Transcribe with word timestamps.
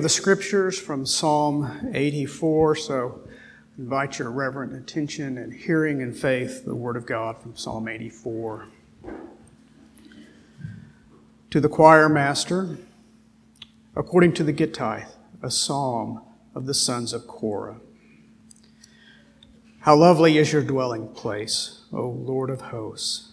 The 0.00 0.08
scriptures 0.08 0.78
from 0.78 1.04
Psalm 1.04 1.90
84, 1.92 2.74
so 2.76 3.20
invite 3.76 4.18
your 4.18 4.30
reverent 4.30 4.72
attention 4.72 5.36
and 5.36 5.52
hearing 5.52 6.00
and 6.00 6.16
faith 6.16 6.64
the 6.64 6.74
word 6.74 6.96
of 6.96 7.04
God 7.04 7.36
from 7.36 7.54
Psalm 7.54 7.86
84. 7.86 8.66
To 11.50 11.60
the 11.60 11.68
choir 11.68 12.08
master, 12.08 12.78
according 13.94 14.32
to 14.34 14.42
the 14.42 14.54
Gittith, 14.54 15.16
a 15.42 15.50
psalm 15.50 16.22
of 16.54 16.64
the 16.64 16.72
sons 16.72 17.12
of 17.12 17.26
Korah. 17.26 17.80
How 19.80 19.96
lovely 19.96 20.38
is 20.38 20.50
your 20.50 20.62
dwelling 20.62 21.08
place, 21.08 21.82
O 21.92 22.08
Lord 22.08 22.48
of 22.48 22.62
hosts! 22.62 23.32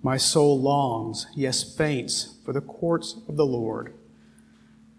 My 0.00 0.16
soul 0.16 0.60
longs, 0.60 1.26
yes, 1.34 1.64
faints, 1.76 2.36
for 2.44 2.52
the 2.52 2.60
courts 2.60 3.16
of 3.28 3.36
the 3.36 3.46
Lord. 3.46 3.97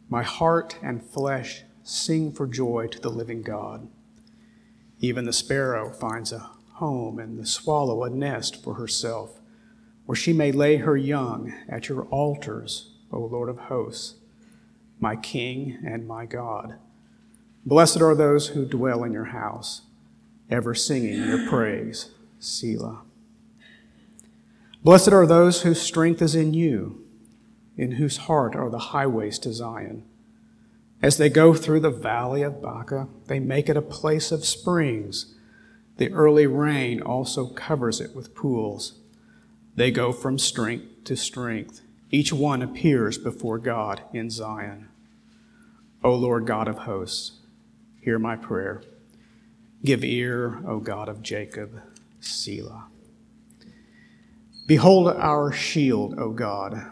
My 0.09 0.23
heart 0.23 0.75
and 0.81 1.03
flesh 1.03 1.63
sing 1.83 2.31
for 2.31 2.47
joy 2.47 2.87
to 2.87 2.99
the 2.99 3.09
living 3.09 3.43
God. 3.43 3.87
Even 4.99 5.25
the 5.25 5.33
sparrow 5.33 5.91
finds 5.91 6.31
a 6.31 6.49
home, 6.73 7.19
and 7.19 7.37
the 7.37 7.45
swallow 7.45 8.03
a 8.03 8.09
nest 8.09 8.63
for 8.63 8.75
herself, 8.75 9.39
where 10.05 10.15
she 10.15 10.33
may 10.33 10.51
lay 10.51 10.77
her 10.77 10.97
young 10.97 11.53
at 11.67 11.89
your 11.89 12.03
altars, 12.05 12.91
O 13.11 13.19
Lord 13.19 13.49
of 13.49 13.57
hosts, 13.57 14.15
my 14.99 15.15
King 15.15 15.77
and 15.85 16.07
my 16.07 16.25
God. 16.25 16.75
Blessed 17.65 18.01
are 18.01 18.15
those 18.15 18.49
who 18.49 18.65
dwell 18.65 19.03
in 19.03 19.11
your 19.11 19.25
house, 19.25 19.81
ever 20.49 20.73
singing 20.73 21.27
your 21.27 21.47
praise. 21.47 22.11
Selah. 22.39 23.01
Blessed 24.83 25.09
are 25.09 25.27
those 25.27 25.61
whose 25.61 25.81
strength 25.81 26.21
is 26.21 26.35
in 26.35 26.53
you 26.53 27.05
in 27.79 27.91
whose 27.91 28.17
heart 28.17 28.57
are 28.57 28.69
the 28.69 28.77
highways 28.77 29.39
to 29.39 29.53
Zion. 29.53 30.03
As 31.01 31.17
they 31.17 31.29
go 31.29 31.53
through 31.53 31.79
the 31.79 31.89
valley 31.89 32.41
of 32.41 32.61
Baca, 32.61 33.07
they 33.27 33.39
make 33.39 33.69
it 33.69 33.77
a 33.77 33.81
place 33.81 34.33
of 34.33 34.43
springs. 34.43 35.33
The 35.95 36.11
early 36.11 36.45
rain 36.45 37.01
also 37.01 37.47
covers 37.47 38.01
it 38.01 38.13
with 38.13 38.35
pools. 38.35 38.99
They 39.75 39.91
go 39.91 40.11
from 40.11 40.37
strength 40.37 41.05
to 41.05 41.15
strength. 41.15 41.79
Each 42.11 42.33
one 42.33 42.61
appears 42.61 43.17
before 43.17 43.59
God 43.59 44.01
in 44.11 44.29
Zion. 44.29 44.89
O 46.03 46.13
Lord 46.15 46.45
God 46.45 46.67
of 46.67 46.79
hosts, 46.79 47.39
hear 48.01 48.19
my 48.19 48.35
prayer. 48.35 48.83
Give 49.85 50.03
ear, 50.03 50.61
O 50.67 50.79
God 50.79 51.07
of 51.07 51.21
Jacob, 51.21 51.81
Selah. 52.19 52.87
Behold 54.67 55.07
our 55.15 55.53
shield, 55.53 56.19
O 56.19 56.31
God 56.31 56.91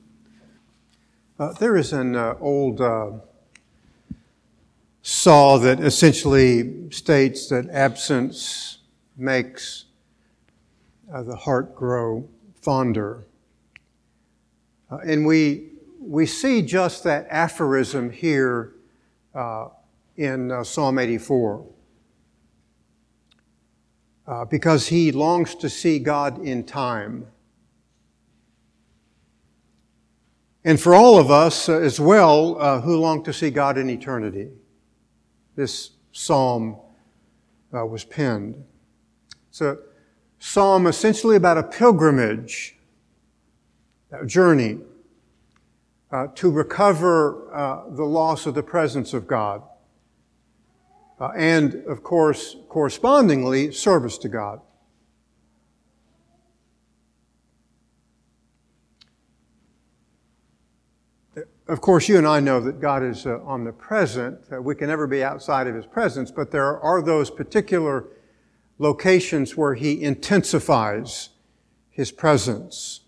Uh, 1.41 1.51
there 1.53 1.75
is 1.75 1.91
an 1.91 2.15
uh, 2.15 2.35
old 2.39 2.79
uh, 2.79 3.09
saw 5.01 5.57
that 5.57 5.79
essentially 5.79 6.87
states 6.91 7.49
that 7.49 7.67
absence 7.71 8.77
makes 9.17 9.85
uh, 11.11 11.23
the 11.23 11.35
heart 11.35 11.75
grow 11.75 12.29
fonder. 12.53 13.25
Uh, 14.91 14.97
and 14.97 15.25
we, 15.25 15.69
we 15.99 16.27
see 16.27 16.61
just 16.61 17.03
that 17.03 17.25
aphorism 17.31 18.11
here 18.11 18.73
uh, 19.33 19.67
in 20.17 20.63
Psalm 20.63 20.99
84. 20.99 21.65
because 24.47 24.89
he 24.89 25.11
longs 25.11 25.55
to 25.55 25.67
see 25.67 25.97
God 25.97 26.45
in 26.45 26.63
time. 26.63 27.25
And 30.63 30.79
for 30.79 30.93
all 30.93 31.17
of 31.17 31.31
us 31.31 31.69
uh, 31.69 31.79
as 31.79 31.99
well 31.99 32.57
uh, 32.59 32.81
who 32.81 32.97
long 32.97 33.23
to 33.23 33.33
see 33.33 33.49
God 33.49 33.77
in 33.77 33.89
eternity, 33.89 34.49
this 35.55 35.91
psalm 36.11 36.77
uh, 37.73 37.85
was 37.85 38.05
penned. 38.05 38.63
It's 39.49 39.61
a 39.61 39.79
psalm 40.37 40.87
essentially 40.87 41.35
about 41.35 41.57
a 41.57 41.63
pilgrimage, 41.63 42.77
a 44.11 44.25
journey 44.25 44.79
uh, 46.11 46.27
to 46.35 46.51
recover 46.51 47.53
uh, 47.53 47.89
the 47.89 48.03
loss 48.03 48.45
of 48.45 48.53
the 48.53 48.63
presence 48.63 49.13
of 49.13 49.27
God. 49.27 49.63
Uh, 51.19 51.29
and, 51.35 51.75
of 51.85 52.03
course, 52.03 52.55
correspondingly, 52.67 53.71
service 53.71 54.17
to 54.19 54.29
God. 54.29 54.61
Of 61.71 61.79
course, 61.79 62.09
you 62.09 62.17
and 62.17 62.27
I 62.27 62.41
know 62.41 62.59
that 62.59 62.81
God 62.81 63.01
is 63.01 63.25
uh, 63.25 63.39
omnipresent. 63.45 64.39
Uh, 64.51 64.61
we 64.61 64.75
can 64.75 64.89
never 64.89 65.07
be 65.07 65.23
outside 65.23 65.67
of 65.67 65.73
His 65.73 65.85
presence, 65.85 66.29
but 66.29 66.51
there 66.51 66.77
are 66.81 67.01
those 67.01 67.31
particular 67.31 68.07
locations 68.77 69.55
where 69.55 69.73
He 69.75 70.03
intensifies 70.03 71.29
His 71.89 72.11
presence, 72.11 73.05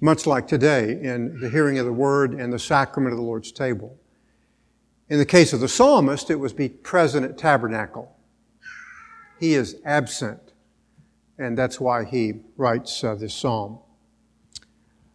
much 0.00 0.26
like 0.26 0.48
today 0.48 0.92
in 1.02 1.38
the 1.38 1.50
hearing 1.50 1.78
of 1.78 1.84
the 1.84 1.92
Word 1.92 2.32
and 2.32 2.50
the 2.50 2.58
sacrament 2.58 3.12
of 3.12 3.18
the 3.18 3.26
Lord's 3.26 3.52
table. 3.52 3.98
In 5.10 5.18
the 5.18 5.26
case 5.26 5.52
of 5.52 5.60
the 5.60 5.68
psalmist, 5.68 6.30
it 6.30 6.36
was 6.36 6.54
be 6.54 6.70
present 6.70 7.26
at 7.26 7.36
tabernacle. 7.36 8.16
He 9.38 9.52
is 9.52 9.76
absent, 9.84 10.54
and 11.36 11.58
that's 11.58 11.78
why 11.78 12.06
he 12.06 12.40
writes 12.56 13.04
uh, 13.04 13.16
this 13.16 13.34
psalm. 13.34 13.80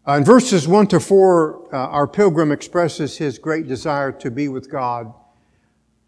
Uh, 0.08 0.14
in 0.14 0.26
verses 0.26 0.68
1 0.68 0.88
to 0.88 1.00
4, 1.00 1.70
uh, 1.72 1.78
our 1.78 2.08
pilgrim 2.08 2.52
expresses 2.52 3.18
his 3.18 3.38
great 3.38 3.68
desire 3.68 4.12
to 4.12 4.32
be 4.32 4.48
with 4.48 4.72
God 4.72 5.14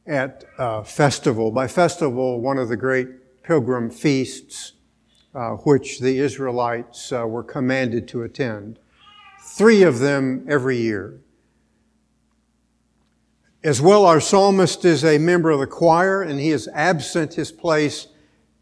at 0.08 0.44
a 0.58 0.84
festival. 0.84 1.52
By 1.52 1.68
festival, 1.68 2.42
one 2.42 2.58
of 2.58 2.70
the 2.70 2.76
great 2.76 3.44
pilgrim 3.44 3.92
feasts 3.92 4.74
uh, 5.36 5.52
which 5.58 6.00
the 6.00 6.18
Israelites 6.18 7.12
uh, 7.12 7.28
were 7.28 7.44
commanded 7.44 8.08
to 8.08 8.24
attend. 8.24 8.80
Three 9.40 9.84
of 9.84 10.00
them 10.00 10.44
every 10.50 10.78
year. 10.78 11.20
As 13.64 13.80
well, 13.80 14.06
our 14.06 14.20
psalmist 14.20 14.86
is 14.86 15.06
a 15.06 15.20
member 15.20 15.52
of 15.52 15.60
the 15.60 15.68
choir 15.68 16.24
and 16.24 16.40
he 16.40 16.50
is 16.50 16.68
absent 16.74 17.36
his 17.36 17.52
place 17.52 18.08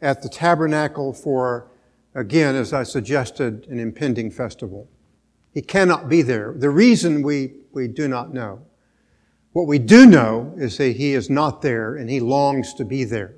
at 0.01 0.21
the 0.23 0.29
tabernacle 0.29 1.13
for, 1.13 1.71
again, 2.13 2.55
as 2.55 2.73
I 2.73 2.83
suggested, 2.83 3.65
an 3.67 3.79
impending 3.79 4.29
festival. 4.29 4.89
He 5.53 5.61
cannot 5.61 6.07
be 6.07 6.21
there. 6.21 6.53
The 6.57 6.69
reason 6.69 7.23
we, 7.23 7.53
we 7.71 7.87
do 7.87 8.07
not 8.07 8.33
know. 8.33 8.65
What 9.51 9.67
we 9.67 9.79
do 9.79 10.05
know 10.05 10.53
is 10.57 10.77
that 10.77 10.95
he 10.95 11.13
is 11.13 11.29
not 11.29 11.61
there 11.61 11.95
and 11.95 12.09
he 12.09 12.21
longs 12.21 12.73
to 12.75 12.85
be 12.85 13.03
there. 13.03 13.35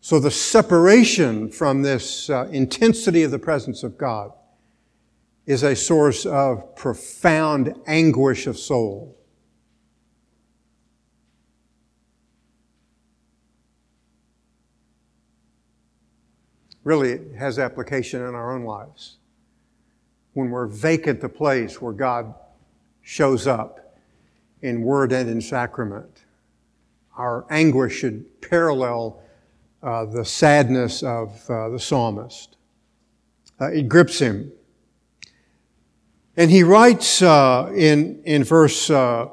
So 0.00 0.18
the 0.18 0.30
separation 0.30 1.50
from 1.50 1.82
this 1.82 2.28
uh, 2.28 2.48
intensity 2.50 3.22
of 3.22 3.30
the 3.30 3.38
presence 3.38 3.84
of 3.84 3.96
God 3.96 4.32
is 5.46 5.62
a 5.62 5.76
source 5.76 6.26
of 6.26 6.74
profound 6.74 7.74
anguish 7.86 8.46
of 8.46 8.58
soul. 8.58 9.16
Really, 16.82 17.12
it 17.12 17.34
has 17.36 17.58
application 17.58 18.20
in 18.20 18.34
our 18.34 18.54
own 18.54 18.64
lives 18.64 19.18
when 20.34 20.50
we're 20.50 20.66
vacant 20.66 21.20
the 21.20 21.28
place 21.28 21.80
where 21.80 21.92
God 21.92 22.34
shows 23.02 23.46
up 23.46 23.96
in 24.62 24.82
word 24.82 25.12
and 25.12 25.28
in 25.28 25.40
sacrament. 25.40 26.24
Our 27.16 27.46
anguish 27.50 27.96
should 27.98 28.40
parallel 28.40 29.22
uh, 29.82 30.06
the 30.06 30.24
sadness 30.24 31.02
of 31.02 31.48
uh, 31.48 31.68
the 31.70 31.78
psalmist. 31.78 32.56
Uh, 33.60 33.70
it 33.70 33.88
grips 33.88 34.18
him. 34.18 34.52
And 36.36 36.50
he 36.50 36.62
writes 36.62 37.22
uh, 37.22 37.70
in, 37.74 38.22
in 38.24 38.42
verse 38.42 38.90
uh, 38.90 39.28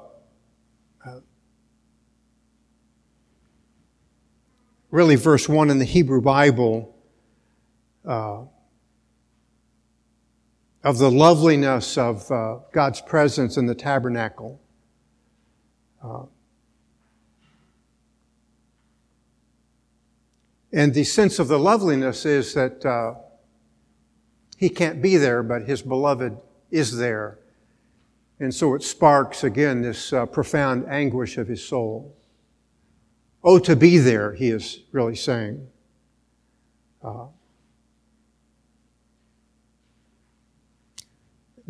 really 4.92 5.15
verse 5.15 5.48
1 5.50 5.69
in 5.69 5.80
the 5.80 5.86
Hebrew 5.86 6.21
Bible, 6.21 6.94
uh, 8.06 8.42
of 10.83 10.98
the 10.98 11.12
loveliness 11.12 11.98
of 11.98 12.30
uh, 12.31 12.57
God's 12.72 13.01
presence 13.01 13.57
in 13.57 13.68
the 13.68 13.75
tabernacle. 13.75 14.60
Uh, 16.04 16.24
and 20.74 20.94
the 20.94 21.04
sense 21.04 21.38
of 21.38 21.48
the 21.48 21.60
loveliness 21.60 22.25
is 22.25 22.54
that 22.56 22.83
uh, 22.86 23.13
he 24.57 24.69
can't 24.69 25.01
be 25.01 25.18
there, 25.18 25.44
but 25.44 25.63
his 25.63 25.81
beloved 25.81 26.38
is 26.72 26.98
there. 26.98 27.38
And 28.39 28.54
so 28.54 28.74
it 28.74 28.81
sparks 28.81 29.44
again 29.44 29.84
this 29.84 30.12
uh, 30.12 30.25
profound 30.25 30.88
anguish 30.88 31.38
of 31.38 31.48
his 31.48 31.63
soul. 31.63 32.16
Oh, 33.44 33.60
to 33.60 33.75
be 33.75 34.00
there, 34.00 34.34
he 34.34 34.50
is 34.50 34.80
really 34.92 35.16
saying. 35.16 35.68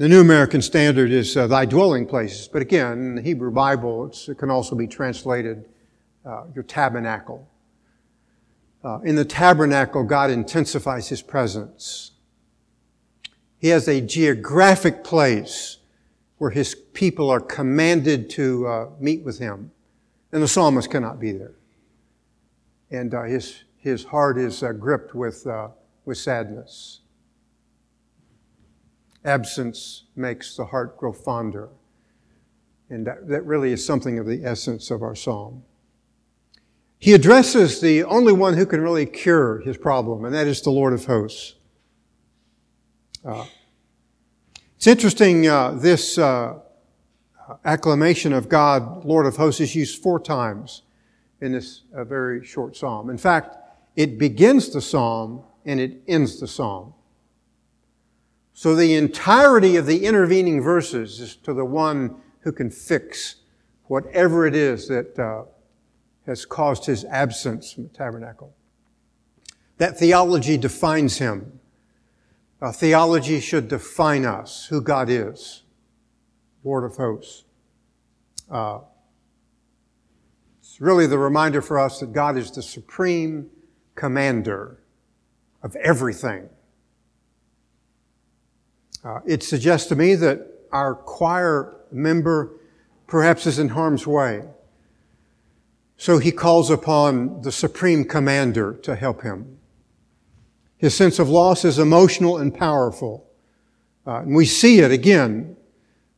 The 0.01 0.09
New 0.09 0.19
American 0.19 0.63
Standard 0.63 1.11
is 1.11 1.37
uh, 1.37 1.45
thy 1.45 1.63
dwelling 1.63 2.07
places, 2.07 2.47
but 2.47 2.59
again, 2.59 2.93
in 2.93 3.15
the 3.15 3.21
Hebrew 3.21 3.51
Bible, 3.51 4.11
it 4.27 4.35
can 4.39 4.49
also 4.49 4.75
be 4.75 4.87
translated 4.87 5.69
uh, 6.25 6.45
your 6.55 6.63
tabernacle. 6.63 7.47
Uh, 8.83 8.99
in 9.01 9.15
the 9.15 9.23
tabernacle, 9.23 10.03
God 10.03 10.31
intensifies 10.31 11.07
his 11.09 11.21
presence. 11.21 12.13
He 13.59 13.67
has 13.67 13.87
a 13.87 14.01
geographic 14.01 15.03
place 15.03 15.77
where 16.39 16.49
his 16.49 16.73
people 16.73 17.29
are 17.29 17.39
commanded 17.39 18.27
to 18.31 18.67
uh, 18.67 18.89
meet 18.99 19.21
with 19.21 19.37
him. 19.37 19.69
And 20.31 20.41
the 20.41 20.47
psalmist 20.47 20.89
cannot 20.89 21.19
be 21.19 21.31
there 21.31 21.53
and 22.89 23.13
uh, 23.13 23.23
his, 23.23 23.65
his 23.77 24.03
heart 24.03 24.39
is 24.39 24.63
uh, 24.63 24.71
gripped 24.71 25.13
with, 25.13 25.45
uh, 25.45 25.67
with 26.05 26.17
sadness. 26.17 27.00
Absence 29.23 30.05
makes 30.15 30.55
the 30.55 30.65
heart 30.65 30.97
grow 30.97 31.13
fonder. 31.13 31.69
And 32.89 33.07
that, 33.07 33.27
that 33.27 33.45
really 33.45 33.71
is 33.71 33.85
something 33.85 34.19
of 34.19 34.25
the 34.25 34.43
essence 34.43 34.91
of 34.91 35.01
our 35.01 35.15
psalm. 35.15 35.63
He 36.99 37.13
addresses 37.13 37.81
the 37.81 38.03
only 38.03 38.33
one 38.33 38.55
who 38.55 38.65
can 38.65 38.81
really 38.81 39.05
cure 39.05 39.59
his 39.61 39.77
problem, 39.77 40.25
and 40.25 40.33
that 40.35 40.45
is 40.45 40.61
the 40.61 40.69
Lord 40.69 40.93
of 40.93 41.05
hosts. 41.05 41.55
Uh, 43.25 43.45
it's 44.75 44.87
interesting, 44.87 45.47
uh, 45.47 45.71
this 45.71 46.17
uh, 46.17 46.59
acclamation 47.65 48.33
of 48.33 48.49
God, 48.49 49.05
Lord 49.05 49.25
of 49.25 49.37
hosts, 49.37 49.61
is 49.61 49.75
used 49.75 50.01
four 50.01 50.19
times 50.19 50.83
in 51.39 51.51
this 51.51 51.81
uh, 51.95 52.03
very 52.03 52.45
short 52.45 52.75
psalm. 52.75 53.09
In 53.09 53.17
fact, 53.17 53.57
it 53.95 54.17
begins 54.17 54.71
the 54.71 54.81
psalm 54.81 55.43
and 55.65 55.79
it 55.79 56.01
ends 56.07 56.39
the 56.39 56.47
psalm. 56.47 56.93
So 58.61 58.75
the 58.75 58.93
entirety 58.93 59.75
of 59.77 59.87
the 59.87 60.05
intervening 60.05 60.61
verses 60.61 61.19
is 61.19 61.35
to 61.37 61.51
the 61.51 61.65
one 61.65 62.17
who 62.41 62.51
can 62.51 62.69
fix 62.69 63.37
whatever 63.85 64.45
it 64.45 64.53
is 64.53 64.87
that 64.87 65.17
uh, 65.17 65.45
has 66.27 66.45
caused 66.45 66.85
his 66.85 67.03
absence 67.05 67.73
from 67.73 67.85
the 67.85 67.89
tabernacle. 67.89 68.53
That 69.79 69.97
theology 69.97 70.57
defines 70.57 71.17
him. 71.17 71.59
Theology 72.73 73.39
should 73.39 73.67
define 73.67 74.25
us, 74.25 74.67
who 74.67 74.79
God 74.79 75.09
is, 75.09 75.63
Lord 76.63 76.83
of 76.83 76.97
hosts. 76.97 77.45
Uh, 78.47 78.81
it's 80.59 80.79
really 80.79 81.07
the 81.07 81.17
reminder 81.17 81.63
for 81.63 81.79
us 81.79 81.99
that 81.99 82.13
God 82.13 82.37
is 82.37 82.51
the 82.51 82.61
supreme 82.61 83.49
commander 83.95 84.83
of 85.63 85.75
everything. 85.77 86.47
Uh, 89.03 89.19
it 89.25 89.43
suggests 89.43 89.87
to 89.89 89.95
me 89.95 90.15
that 90.15 90.47
our 90.71 90.95
choir 90.95 91.75
member 91.91 92.53
perhaps 93.07 93.45
is 93.45 93.59
in 93.59 93.69
harm's 93.69 94.07
way. 94.07 94.43
So 95.97 96.17
he 96.17 96.31
calls 96.31 96.69
upon 96.69 97.41
the 97.41 97.51
supreme 97.51 98.05
commander 98.05 98.73
to 98.83 98.95
help 98.95 99.21
him. 99.21 99.59
His 100.77 100.95
sense 100.95 101.19
of 101.19 101.29
loss 101.29 101.63
is 101.63 101.77
emotional 101.77 102.37
and 102.37 102.53
powerful. 102.53 103.27
Uh, 104.07 104.21
and 104.21 104.35
we 104.35 104.45
see 104.45 104.79
it 104.79 104.91
again 104.91 105.55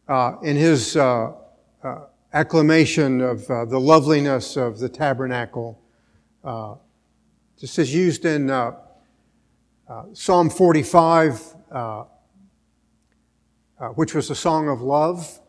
uh, 0.07 0.35
in 0.41 0.55
his 0.55 0.95
uh, 0.95 1.33
uh, 1.83 1.99
acclamation 2.33 3.21
of 3.21 3.49
uh, 3.49 3.65
the 3.65 3.79
loveliness 3.79 4.55
of 4.55 4.79
the 4.79 4.87
tabernacle. 4.87 5.81
Uh, 6.43 6.75
this 7.59 7.77
is 7.77 7.93
used 7.93 8.25
in 8.25 8.47
Psalm 10.13 10.49
45, 10.49 11.55
uh, 13.83 13.87
uh, 13.87 13.89
which 13.89 14.13
was 14.13 14.29
a 14.29 14.35
song 14.35 14.69
of 14.69 14.81
love, 14.81 15.39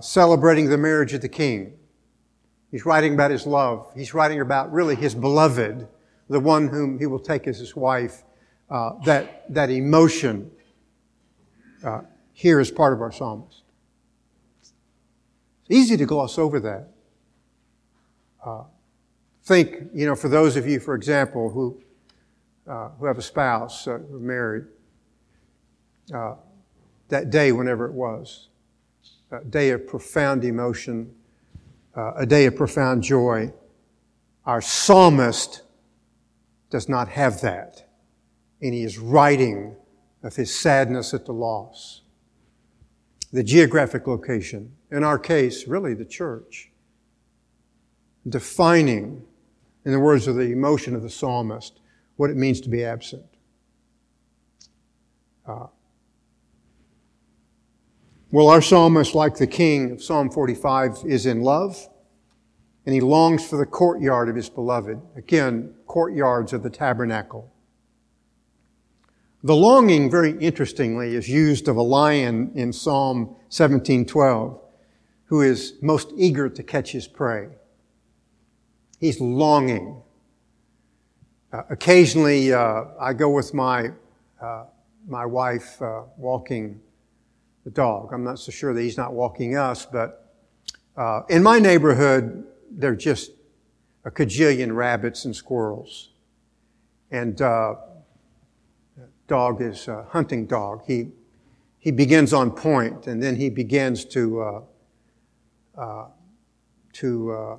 celebrating 0.00 0.70
the 0.70 0.78
marriage 0.78 1.12
of 1.12 1.20
the 1.20 1.28
king. 1.28 1.74
He's 2.70 2.86
writing 2.86 3.14
about 3.14 3.30
his 3.30 3.46
love. 3.46 3.92
He's 3.94 4.14
writing 4.14 4.40
about 4.40 4.72
really 4.72 4.94
his 4.94 5.14
beloved, 5.14 5.86
the 6.28 6.40
one 6.40 6.68
whom 6.68 6.98
he 6.98 7.06
will 7.06 7.18
take 7.18 7.46
as 7.46 7.58
his 7.58 7.76
wife. 7.76 8.22
that, 8.70 9.52
that 9.52 9.70
emotion 9.70 10.50
here 12.32 12.58
is 12.58 12.70
part 12.70 12.92
of 12.92 13.00
our 13.00 13.12
psalmist. 13.12 13.62
It's 14.62 14.72
easy 15.70 15.96
to 15.96 16.06
gloss 16.06 16.38
over 16.38 16.60
that. 16.60 16.88
Uh, 18.44 18.64
think, 19.42 19.90
you 19.92 20.06
know, 20.06 20.14
for 20.14 20.28
those 20.28 20.56
of 20.56 20.66
you, 20.66 20.80
for 20.80 20.94
example, 20.94 21.50
who, 21.50 21.82
uh, 22.66 22.88
who 22.98 23.06
have 23.06 23.18
a 23.18 23.22
spouse, 23.22 23.86
uh, 23.86 23.98
who 23.98 24.16
are 24.16 24.20
married, 24.20 24.64
uh, 26.14 26.34
that 27.08 27.30
day, 27.30 27.52
whenever 27.52 27.86
it 27.86 27.92
was, 27.92 28.48
a 29.30 29.44
day 29.44 29.70
of 29.70 29.86
profound 29.86 30.44
emotion, 30.44 31.14
uh, 31.96 32.12
a 32.16 32.26
day 32.26 32.46
of 32.46 32.56
profound 32.56 33.02
joy. 33.02 33.52
Our 34.44 34.60
psalmist 34.60 35.62
does 36.70 36.88
not 36.88 37.08
have 37.08 37.40
that. 37.40 37.88
And 38.62 38.74
he 38.74 38.82
is 38.82 38.98
writing 38.98 39.76
of 40.22 40.36
his 40.36 40.54
sadness 40.58 41.14
at 41.14 41.26
the 41.26 41.32
loss 41.32 42.02
the 43.32 43.42
geographic 43.42 44.06
location, 44.06 44.72
in 44.90 45.04
our 45.04 45.18
case, 45.18 45.66
really 45.66 45.94
the 45.94 46.04
church, 46.04 46.70
defining, 48.28 49.22
in 49.84 49.92
the 49.92 50.00
words 50.00 50.26
of 50.26 50.36
the 50.36 50.52
emotion 50.52 50.94
of 50.94 51.02
the 51.02 51.10
psalmist, 51.10 51.80
what 52.16 52.30
it 52.30 52.36
means 52.36 52.60
to 52.62 52.68
be 52.68 52.84
absent. 52.84 53.26
Uh, 55.46 55.66
well, 58.30 58.48
our 58.48 58.60
psalmist, 58.60 59.14
like 59.14 59.36
the 59.36 59.46
king 59.46 59.92
of 59.92 60.02
Psalm 60.02 60.30
45, 60.30 61.04
is 61.06 61.26
in 61.26 61.42
love, 61.42 61.88
and 62.84 62.94
he 62.94 63.00
longs 63.00 63.46
for 63.46 63.56
the 63.56 63.66
courtyard 63.66 64.28
of 64.28 64.36
his 64.36 64.48
beloved. 64.48 65.00
Again, 65.16 65.74
courtyards 65.86 66.52
of 66.52 66.62
the 66.62 66.70
tabernacle. 66.70 67.52
The 69.42 69.54
longing, 69.54 70.10
very 70.10 70.36
interestingly, 70.38 71.14
is 71.14 71.28
used 71.28 71.68
of 71.68 71.76
a 71.76 71.82
lion 71.82 72.50
in 72.54 72.72
Psalm 72.72 73.26
1712 73.48 74.60
who 75.26 75.42
is 75.42 75.74
most 75.82 76.12
eager 76.16 76.48
to 76.48 76.62
catch 76.62 76.92
his 76.92 77.06
prey. 77.06 77.48
He's 78.98 79.20
longing. 79.20 80.02
Uh, 81.52 81.62
occasionally, 81.70 82.52
uh, 82.52 82.84
I 82.98 83.12
go 83.12 83.30
with 83.30 83.52
my, 83.52 83.90
uh, 84.40 84.64
my 85.06 85.26
wife 85.26 85.80
uh, 85.82 86.02
walking 86.16 86.80
the 87.66 87.72
dog. 87.72 88.12
I'm 88.12 88.22
not 88.22 88.38
so 88.38 88.52
sure 88.52 88.72
that 88.72 88.80
he's 88.80 88.96
not 88.96 89.12
walking 89.12 89.56
us, 89.56 89.84
but 89.84 90.32
uh, 90.96 91.22
in 91.28 91.42
my 91.42 91.58
neighborhood, 91.58 92.46
there 92.70 92.92
are 92.92 92.96
just 92.96 93.32
a 94.04 94.10
cajillion 94.10 94.72
rabbits 94.72 95.24
and 95.24 95.34
squirrels. 95.34 96.10
And 97.10 97.42
uh, 97.42 97.74
dog 99.26 99.60
is 99.60 99.88
a 99.88 100.04
hunting 100.04 100.46
dog. 100.46 100.84
He, 100.86 101.08
he 101.80 101.90
begins 101.90 102.32
on 102.32 102.52
point 102.52 103.08
and 103.08 103.20
then 103.20 103.34
he 103.34 103.50
begins 103.50 104.04
to, 104.04 104.40
uh, 104.40 104.60
uh, 105.76 106.06
to 106.92 107.32
uh, 107.32 107.56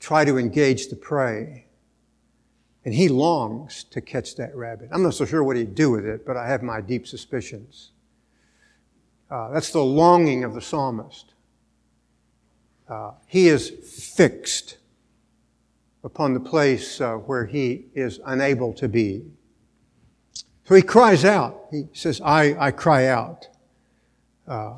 try 0.00 0.24
to 0.24 0.36
engage 0.36 0.88
the 0.88 0.96
prey. 0.96 1.66
And 2.84 2.92
he 2.92 3.08
longs 3.08 3.84
to 3.84 4.00
catch 4.00 4.34
that 4.34 4.52
rabbit. 4.56 4.88
I'm 4.90 5.04
not 5.04 5.14
so 5.14 5.24
sure 5.24 5.44
what 5.44 5.56
he'd 5.56 5.76
do 5.76 5.92
with 5.92 6.04
it, 6.04 6.26
but 6.26 6.36
I 6.36 6.48
have 6.48 6.64
my 6.64 6.80
deep 6.80 7.06
suspicions. 7.06 7.92
Uh, 9.30 9.50
that's 9.50 9.70
the 9.70 9.84
longing 9.84 10.44
of 10.44 10.54
the 10.54 10.60
psalmist. 10.60 11.34
Uh, 12.88 13.12
he 13.26 13.48
is 13.48 13.68
fixed 13.68 14.78
upon 16.02 16.32
the 16.32 16.40
place 16.40 17.00
uh, 17.00 17.14
where 17.14 17.44
he 17.44 17.86
is 17.94 18.20
unable 18.24 18.72
to 18.72 18.88
be. 18.88 19.24
So 20.64 20.74
he 20.74 20.82
cries 20.82 21.24
out. 21.24 21.66
He 21.70 21.88
says, 21.92 22.20
I, 22.22 22.56
I 22.58 22.70
cry 22.70 23.06
out. 23.06 23.48
Uh, 24.46 24.74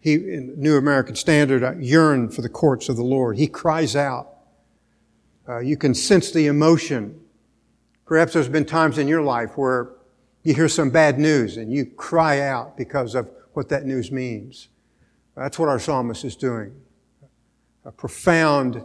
he, 0.00 0.14
in 0.14 0.48
the 0.48 0.56
New 0.56 0.76
American 0.76 1.14
Standard, 1.14 1.62
I 1.62 1.74
yearn 1.74 2.28
for 2.28 2.42
the 2.42 2.48
courts 2.48 2.88
of 2.88 2.96
the 2.96 3.04
Lord. 3.04 3.38
He 3.38 3.46
cries 3.46 3.94
out. 3.94 4.28
Uh, 5.48 5.60
you 5.60 5.76
can 5.76 5.94
sense 5.94 6.30
the 6.30 6.46
emotion. 6.46 7.18
Perhaps 8.04 8.34
there's 8.34 8.48
been 8.48 8.66
times 8.66 8.98
in 8.98 9.08
your 9.08 9.22
life 9.22 9.56
where 9.56 9.92
you 10.48 10.54
hear 10.54 10.66
some 10.66 10.88
bad 10.88 11.18
news 11.18 11.58
and 11.58 11.70
you 11.70 11.84
cry 11.84 12.40
out 12.40 12.74
because 12.74 13.14
of 13.14 13.28
what 13.52 13.68
that 13.68 13.84
news 13.84 14.10
means. 14.10 14.68
That's 15.36 15.58
what 15.58 15.68
our 15.68 15.78
psalmist 15.78 16.24
is 16.24 16.36
doing. 16.36 16.74
A 17.84 17.92
profound, 17.92 18.82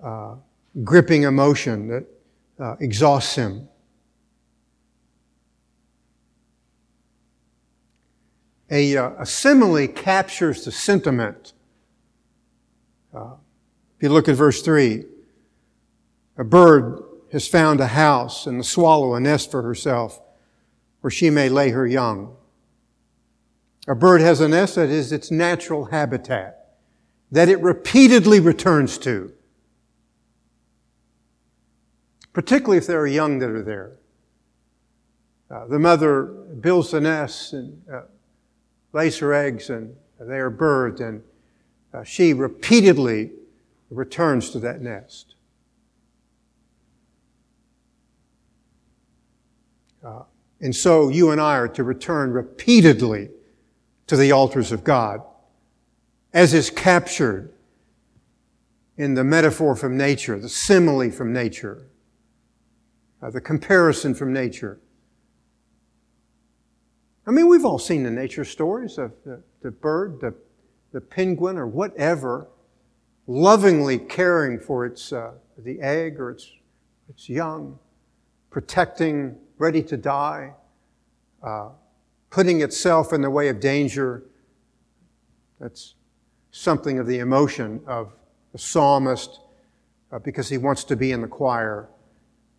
uh, 0.00 0.36
gripping 0.84 1.24
emotion 1.24 1.88
that 1.88 2.06
uh, 2.60 2.76
exhausts 2.78 3.34
him. 3.34 3.68
A, 8.70 8.96
uh, 8.96 9.10
a 9.18 9.26
simile 9.26 9.88
captures 9.88 10.64
the 10.64 10.70
sentiment. 10.70 11.54
Uh, 13.12 13.32
if 13.96 14.02
you 14.04 14.10
look 14.10 14.28
at 14.28 14.36
verse 14.36 14.62
3, 14.62 15.06
a 16.38 16.44
bird 16.44 17.02
has 17.32 17.48
found 17.48 17.80
a 17.80 17.88
house 17.88 18.46
and 18.46 18.60
the 18.60 18.64
swallow 18.64 19.14
a 19.14 19.20
nest 19.20 19.50
for 19.50 19.60
herself 19.62 20.20
where 21.04 21.10
she 21.10 21.28
may 21.28 21.50
lay 21.50 21.68
her 21.68 21.86
young. 21.86 22.34
A 23.86 23.94
bird 23.94 24.22
has 24.22 24.40
a 24.40 24.48
nest 24.48 24.76
that 24.76 24.88
is 24.88 25.12
its 25.12 25.30
natural 25.30 25.84
habitat, 25.84 26.78
that 27.30 27.50
it 27.50 27.60
repeatedly 27.60 28.40
returns 28.40 28.96
to, 28.96 29.30
particularly 32.32 32.78
if 32.78 32.86
there 32.86 32.98
are 32.98 33.06
young 33.06 33.38
that 33.40 33.50
are 33.50 33.62
there. 33.62 33.98
Uh, 35.50 35.66
the 35.66 35.78
mother 35.78 36.22
builds 36.22 36.92
the 36.92 37.02
nest 37.02 37.52
and 37.52 37.82
uh, 37.92 38.00
lays 38.94 39.18
her 39.18 39.34
eggs, 39.34 39.68
and 39.68 39.94
they 40.18 40.38
are 40.38 40.48
birds, 40.48 41.02
and 41.02 41.22
uh, 41.92 42.02
she 42.02 42.32
repeatedly 42.32 43.30
returns 43.90 44.48
to 44.48 44.58
that 44.58 44.80
nest. 44.80 45.34
And 50.60 50.74
so 50.74 51.08
you 51.08 51.30
and 51.30 51.40
I 51.40 51.56
are 51.56 51.68
to 51.68 51.84
return 51.84 52.30
repeatedly 52.32 53.30
to 54.06 54.16
the 54.16 54.32
altars 54.32 54.72
of 54.72 54.84
God, 54.84 55.22
as 56.32 56.54
is 56.54 56.70
captured 56.70 57.52
in 58.96 59.14
the 59.14 59.24
metaphor 59.24 59.74
from 59.74 59.96
nature, 59.96 60.38
the 60.38 60.48
simile 60.48 61.10
from 61.10 61.32
nature, 61.32 61.86
uh, 63.22 63.30
the 63.30 63.40
comparison 63.40 64.14
from 64.14 64.32
nature. 64.32 64.78
I 67.26 67.30
mean, 67.30 67.48
we've 67.48 67.64
all 67.64 67.78
seen 67.78 68.02
the 68.02 68.10
nature 68.10 68.44
stories 68.44 68.98
of 68.98 69.12
the, 69.24 69.42
the 69.62 69.70
bird, 69.70 70.20
the, 70.20 70.34
the 70.92 71.00
penguin, 71.00 71.56
or 71.56 71.66
whatever, 71.66 72.48
lovingly 73.26 73.98
caring 73.98 74.60
for 74.60 74.84
its, 74.84 75.12
uh, 75.12 75.32
the 75.58 75.80
egg 75.80 76.20
or 76.20 76.30
its, 76.30 76.50
its 77.08 77.28
young, 77.28 77.78
protecting, 78.50 79.36
ready 79.58 79.82
to 79.82 79.96
die, 79.96 80.52
uh, 81.42 81.68
putting 82.30 82.62
itself 82.62 83.12
in 83.12 83.22
the 83.22 83.30
way 83.30 83.48
of 83.48 83.60
danger. 83.60 84.24
That's 85.60 85.94
something 86.50 86.98
of 86.98 87.06
the 87.06 87.18
emotion 87.18 87.80
of 87.86 88.12
the 88.52 88.58
psalmist 88.58 89.40
uh, 90.12 90.18
because 90.20 90.48
he 90.48 90.58
wants 90.58 90.84
to 90.84 90.96
be 90.96 91.12
in 91.12 91.20
the 91.20 91.28
choir 91.28 91.88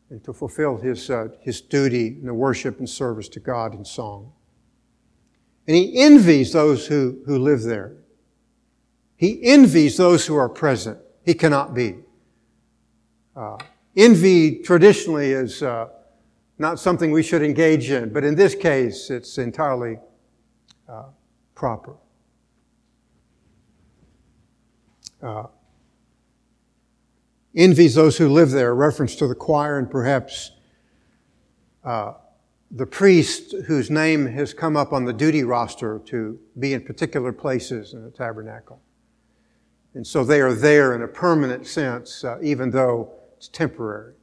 and 0.10 0.24
to 0.24 0.34
fulfill 0.34 0.78
his, 0.78 1.10
uh, 1.10 1.30
his 1.42 1.62
duty 1.62 2.08
in 2.08 2.26
the 2.26 2.34
worship 2.34 2.80
and 2.80 2.90
service 2.90 3.28
to 3.30 3.40
God 3.40 3.74
in 3.74 3.84
song. 3.84 4.32
And 5.68 5.76
he 5.76 6.00
envies 6.00 6.54
those 6.54 6.86
who, 6.86 7.22
who 7.26 7.40
live 7.40 7.64
there. 7.64 7.94
He 9.16 9.44
envies 9.44 9.98
those 9.98 10.26
who 10.26 10.36
are 10.36 10.50
present. 10.50 11.00
He 11.24 11.34
cannot 11.34 11.74
be. 11.74 11.96
Uh, 13.36 13.58
envy 13.96 14.60
traditionally 14.60 15.32
is 15.32 15.64
uh, 15.64 15.88
not 16.58 16.80
something 16.80 17.12
we 17.12 17.24
should 17.24 17.42
engage 17.42 17.92
in, 17.92 18.14
but 18.14 18.24
in 18.24 18.36
this 18.36 18.56
case, 18.56 19.10
it's 19.10 19.38
entirely 19.38 19.98
uh, 20.88 21.04
proper. 21.54 21.96
Uh, 25.22 25.48
envies 27.56 27.96
those 27.96 28.18
who 28.18 28.30
live 28.30 28.52
there, 28.52 28.76
reference 28.76 29.16
to 29.16 29.28
the 29.28 29.36
choir 29.36 29.80
and 29.80 29.90
perhaps 29.90 30.52
uh, 31.84 32.14
the 32.72 32.86
priest 32.86 33.54
whose 33.68 33.90
name 33.90 34.26
has 34.26 34.54
come 34.54 34.76
up 34.76 34.92
on 34.92 35.06
the 35.06 35.14
duty 35.14 35.44
roster 35.44 36.00
to 36.06 36.40
be 36.60 36.74
in 36.74 36.82
particular 36.82 37.32
places 37.32 37.94
in 37.94 38.04
the 38.04 38.12
tabernacle. 38.12 38.82
And 39.94 40.06
so 40.06 40.26
they 40.26 40.42
are 40.42 40.54
there 40.54 40.94
in 40.94 41.04
a 41.04 41.08
permanent 41.08 41.66
sense, 41.66 42.24
uh, 42.24 42.38
even 42.42 42.70
though 42.70 43.14
it's 43.38 43.48
temporary. 43.48 44.16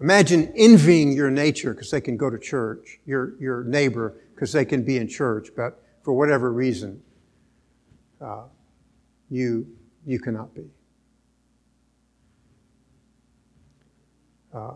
Imagine 0.00 0.52
envying 0.56 1.12
your 1.12 1.30
nature 1.30 1.74
because 1.74 1.90
they 1.90 2.00
can 2.00 2.16
go 2.16 2.30
to 2.30 2.38
church, 2.38 3.00
your, 3.04 3.34
your 3.40 3.64
neighbor 3.64 4.14
because 4.34 4.52
they 4.52 4.64
can 4.64 4.84
be 4.84 4.96
in 4.96 5.08
church, 5.08 5.48
but 5.56 5.82
for 6.02 6.12
whatever 6.12 6.52
reason, 6.52 7.02
uh, 8.20 8.44
you, 9.28 9.66
you 10.06 10.20
cannot 10.20 10.54
be. 10.54 10.64
Uh, 14.54 14.74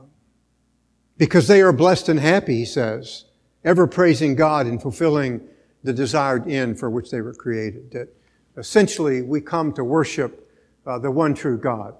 because 1.16 1.46
they 1.46 1.60
are 1.62 1.72
blessed 1.72 2.08
and 2.08 2.18
happy, 2.18 2.56
he 2.56 2.64
says, 2.64 3.26
ever 3.64 3.86
praising 3.86 4.34
God 4.34 4.66
and 4.66 4.82
fulfilling 4.82 5.40
the 5.84 5.92
desired 5.92 6.48
end 6.48 6.80
for 6.80 6.90
which 6.90 7.12
they 7.12 7.20
were 7.20 7.34
created. 7.34 7.92
That 7.92 8.08
essentially 8.56 9.22
we 9.22 9.40
come 9.40 9.72
to 9.74 9.84
worship 9.84 10.50
uh, 10.84 10.98
the 10.98 11.12
one 11.12 11.34
true 11.34 11.58
God 11.58 11.94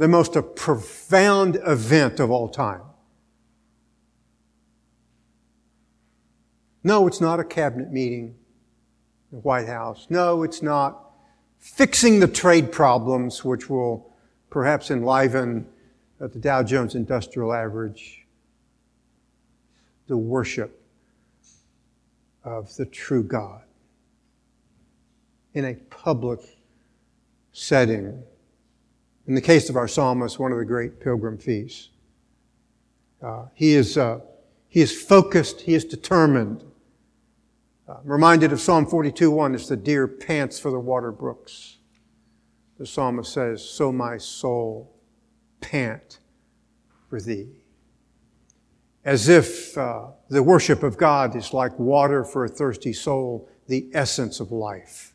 the 0.00 0.08
most 0.08 0.34
profound 0.56 1.58
event 1.66 2.20
of 2.20 2.30
all 2.30 2.48
time. 2.48 2.80
No, 6.82 7.06
it's 7.06 7.20
not 7.20 7.38
a 7.38 7.44
cabinet 7.44 7.92
meeting, 7.92 8.34
the 9.30 9.40
White 9.40 9.66
House. 9.66 10.06
No, 10.08 10.42
it's 10.42 10.62
not 10.62 11.10
fixing 11.58 12.18
the 12.18 12.26
trade 12.26 12.72
problems, 12.72 13.44
which 13.44 13.68
will 13.68 14.10
perhaps 14.48 14.90
enliven 14.90 15.66
uh, 16.18 16.28
the 16.28 16.38
Dow 16.38 16.62
Jones 16.62 16.94
Industrial 16.94 17.52
Average. 17.52 18.24
The 20.06 20.16
worship 20.16 20.82
of 22.42 22.74
the 22.76 22.86
true 22.86 23.22
God 23.22 23.64
in 25.52 25.66
a 25.66 25.74
public 25.74 26.40
setting 27.52 28.22
in 29.30 29.36
the 29.36 29.40
case 29.40 29.70
of 29.70 29.76
our 29.76 29.86
psalmist, 29.86 30.40
one 30.40 30.50
of 30.50 30.58
the 30.58 30.64
great 30.64 30.98
pilgrim 30.98 31.38
feasts. 31.38 31.90
Uh, 33.22 33.44
he, 33.54 33.74
is, 33.74 33.96
uh, 33.96 34.18
he 34.66 34.80
is 34.80 35.00
focused, 35.00 35.60
he 35.60 35.74
is 35.74 35.84
determined. 35.84 36.64
Uh, 37.88 37.98
reminded 38.02 38.52
of 38.52 38.60
Psalm 38.60 38.86
42 38.86 39.30
1, 39.30 39.54
it's 39.54 39.68
the 39.68 39.76
deer 39.76 40.08
pants 40.08 40.58
for 40.58 40.72
the 40.72 40.80
water 40.80 41.12
brooks. 41.12 41.78
The 42.78 42.84
psalmist 42.84 43.32
says, 43.32 43.62
So 43.62 43.92
my 43.92 44.18
soul 44.18 44.96
pant 45.60 46.18
for 47.08 47.20
thee. 47.20 47.62
As 49.04 49.28
if 49.28 49.78
uh, 49.78 50.06
the 50.28 50.42
worship 50.42 50.82
of 50.82 50.98
God 50.98 51.36
is 51.36 51.54
like 51.54 51.78
water 51.78 52.24
for 52.24 52.44
a 52.44 52.48
thirsty 52.48 52.92
soul, 52.92 53.48
the 53.68 53.88
essence 53.94 54.40
of 54.40 54.50
life. 54.50 55.09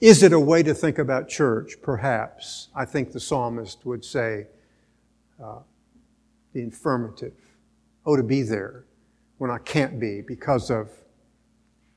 Is 0.00 0.22
it 0.22 0.32
a 0.32 0.38
way 0.38 0.62
to 0.62 0.74
think 0.74 0.98
about 0.98 1.28
church? 1.28 1.76
Perhaps. 1.82 2.68
I 2.74 2.84
think 2.84 3.12
the 3.12 3.18
psalmist 3.18 3.84
would 3.84 4.04
say 4.04 4.46
uh, 5.42 5.60
the 6.52 6.64
affirmative. 6.64 7.34
Oh, 8.06 8.14
to 8.16 8.22
be 8.22 8.42
there 8.42 8.84
when 9.38 9.50
I 9.50 9.58
can't 9.58 9.98
be 9.98 10.20
because 10.20 10.70
of, 10.70 10.90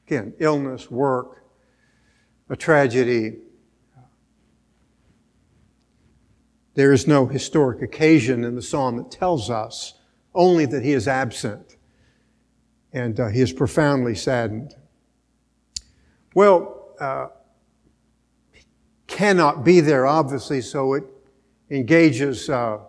again, 0.08 0.34
illness, 0.39 0.89
work, 0.89 1.43
a 2.50 2.55
tragedy. 2.55 3.38
There 6.74 6.91
is 6.91 7.08
no 7.08 7.27
historic 7.27 7.81
occasion 7.81 8.43
in 8.43 8.55
the 8.55 8.62
psalm 8.62 8.98
that 8.98 9.12
tells 9.12 9.50
us 9.50 9.93
only 10.34 10.65
that 10.65 10.84
he 10.84 10.93
is 10.93 11.08
absent 11.08 11.77
and 12.93 13.20
uh, 13.20 13.27
he 13.27 13.41
is 13.41 13.53
profoundly 13.53 14.15
saddened. 14.15 14.75
Well, 16.34 16.96
uh, 17.00 17.27
cannot 19.11 19.63
be 19.63 19.81
there, 19.81 20.07
obviously, 20.07 20.61
so 20.61 20.93
it 20.93 21.03
engages 21.69 22.49
uh, 22.49 22.79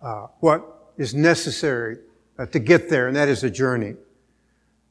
uh, 0.00 0.26
what 0.40 0.92
is 0.96 1.14
necessary 1.14 1.98
uh, 2.38 2.46
to 2.46 2.58
get 2.58 2.88
there, 2.88 3.08
and 3.08 3.16
that 3.16 3.28
is 3.28 3.44
a 3.44 3.50
journey. 3.50 3.94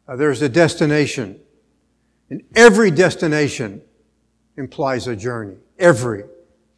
Uh, 0.07 0.15
there's 0.15 0.41
a 0.41 0.49
destination, 0.49 1.39
and 2.29 2.43
every 2.55 2.91
destination 2.91 3.81
implies 4.57 5.07
a 5.07 5.15
journey. 5.15 5.55
Every 5.79 6.23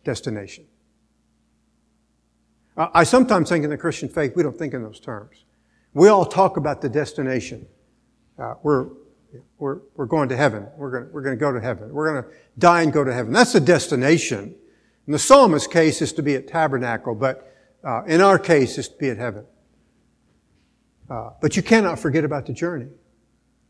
destination. 0.03 0.65
I 2.77 3.05
sometimes 3.05 3.49
think 3.49 3.63
in 3.63 3.69
the 3.69 3.77
Christian 3.77 4.09
faith, 4.09 4.35
we 4.35 4.43
don't 4.43 4.57
think 4.57 4.73
in 4.73 4.83
those 4.83 4.99
terms. 4.99 5.45
We 5.93 6.09
all 6.09 6.25
talk 6.25 6.57
about 6.57 6.81
the 6.81 6.89
destination. 6.89 7.67
Uh, 8.37 8.55
we're 8.63 8.89
we're, 9.57 9.79
we're 9.95 10.05
going 10.05 10.29
to 10.29 10.37
heaven. 10.37 10.67
We're 10.77 10.91
going, 10.91 11.13
we're 11.13 11.21
going 11.21 11.35
to 11.35 11.39
go 11.39 11.51
to 11.51 11.61
heaven. 11.61 11.93
We're 11.93 12.11
going 12.11 12.23
to 12.23 12.29
die 12.57 12.81
and 12.81 12.93
go 12.93 13.03
to 13.03 13.13
heaven. 13.13 13.33
That's 13.33 13.53
the 13.53 13.59
destination. 13.59 14.55
In 15.07 15.13
the 15.13 15.19
psalmist's 15.19 15.67
case, 15.67 16.01
is 16.01 16.13
to 16.13 16.23
be 16.23 16.35
at 16.35 16.47
tabernacle, 16.47 17.15
but 17.15 17.53
uh, 17.83 18.03
in 18.05 18.21
our 18.21 18.39
case, 18.39 18.77
is 18.77 18.87
to 18.89 18.97
be 18.97 19.09
at 19.09 19.17
heaven. 19.17 19.45
Uh, 21.09 21.31
but 21.41 21.55
you 21.55 21.61
cannot 21.61 21.99
forget 21.99 22.23
about 22.23 22.45
the 22.45 22.53
journey. 22.53 22.89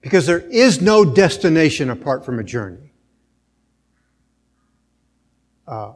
Because 0.01 0.25
there 0.25 0.39
is 0.39 0.81
no 0.81 1.03
destination 1.03 1.89
apart 1.89 2.23
from 2.23 2.39
a 2.39 2.43
journey. 2.43 2.93
Uh, 5.67 5.93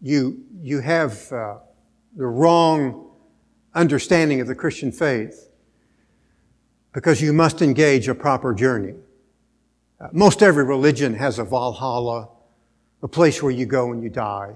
you, 0.00 0.44
you 0.60 0.80
have 0.80 1.30
uh, 1.32 1.58
the 2.16 2.26
wrong 2.26 3.10
understanding 3.74 4.40
of 4.40 4.46
the 4.46 4.54
Christian 4.54 4.92
faith 4.92 5.49
because 6.92 7.20
you 7.20 7.32
must 7.32 7.62
engage 7.62 8.08
a 8.08 8.14
proper 8.14 8.52
journey. 8.52 8.94
Uh, 10.00 10.08
most 10.12 10.42
every 10.42 10.64
religion 10.64 11.14
has 11.14 11.38
a 11.38 11.44
Valhalla, 11.44 12.28
a 13.02 13.08
place 13.08 13.42
where 13.42 13.52
you 13.52 13.66
go 13.66 13.88
when 13.88 14.02
you 14.02 14.08
die. 14.08 14.54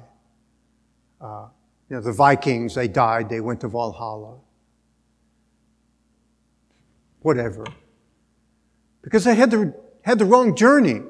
Uh, 1.21 1.47
you 1.89 1.97
know, 1.97 2.03
the 2.03 2.13
Vikings, 2.13 2.75
they 2.75 2.89
died, 2.89 3.29
they 3.29 3.41
went 3.41 3.61
to 3.61 3.69
Valhalla. 3.69 4.39
Whatever. 7.21 7.65
Because 9.03 9.25
they 9.25 9.35
had 9.35 9.51
the, 9.51 9.75
had 10.03 10.19
the 10.19 10.25
wrong 10.25 10.57
journey. 10.57 11.03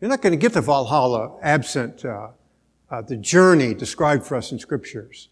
You're 0.00 0.10
not 0.10 0.22
going 0.22 0.32
to 0.32 0.38
get 0.38 0.52
to 0.52 0.60
Valhalla 0.60 1.38
absent 1.42 2.04
uh, 2.04 2.28
uh, 2.90 3.02
the 3.02 3.16
journey 3.16 3.74
described 3.74 4.24
for 4.24 4.36
us 4.36 4.52
in 4.52 4.58
scriptures. 4.58 5.28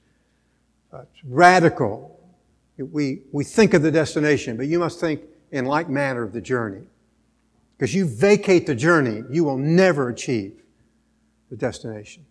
Uh, 0.92 1.02
it's 1.02 1.24
radical. 1.24 2.11
We, 2.78 3.22
we 3.32 3.44
think 3.44 3.74
of 3.74 3.82
the 3.82 3.90
destination, 3.90 4.56
but 4.56 4.66
you 4.66 4.78
must 4.78 4.98
think 4.98 5.22
in 5.50 5.66
like 5.66 5.88
manner 5.88 6.22
of 6.22 6.32
the 6.32 6.40
journey. 6.40 6.82
Because 7.76 7.94
you 7.94 8.06
vacate 8.06 8.66
the 8.66 8.74
journey, 8.74 9.22
you 9.30 9.44
will 9.44 9.58
never 9.58 10.08
achieve 10.08 10.62
the 11.50 11.56
destination. 11.56 12.24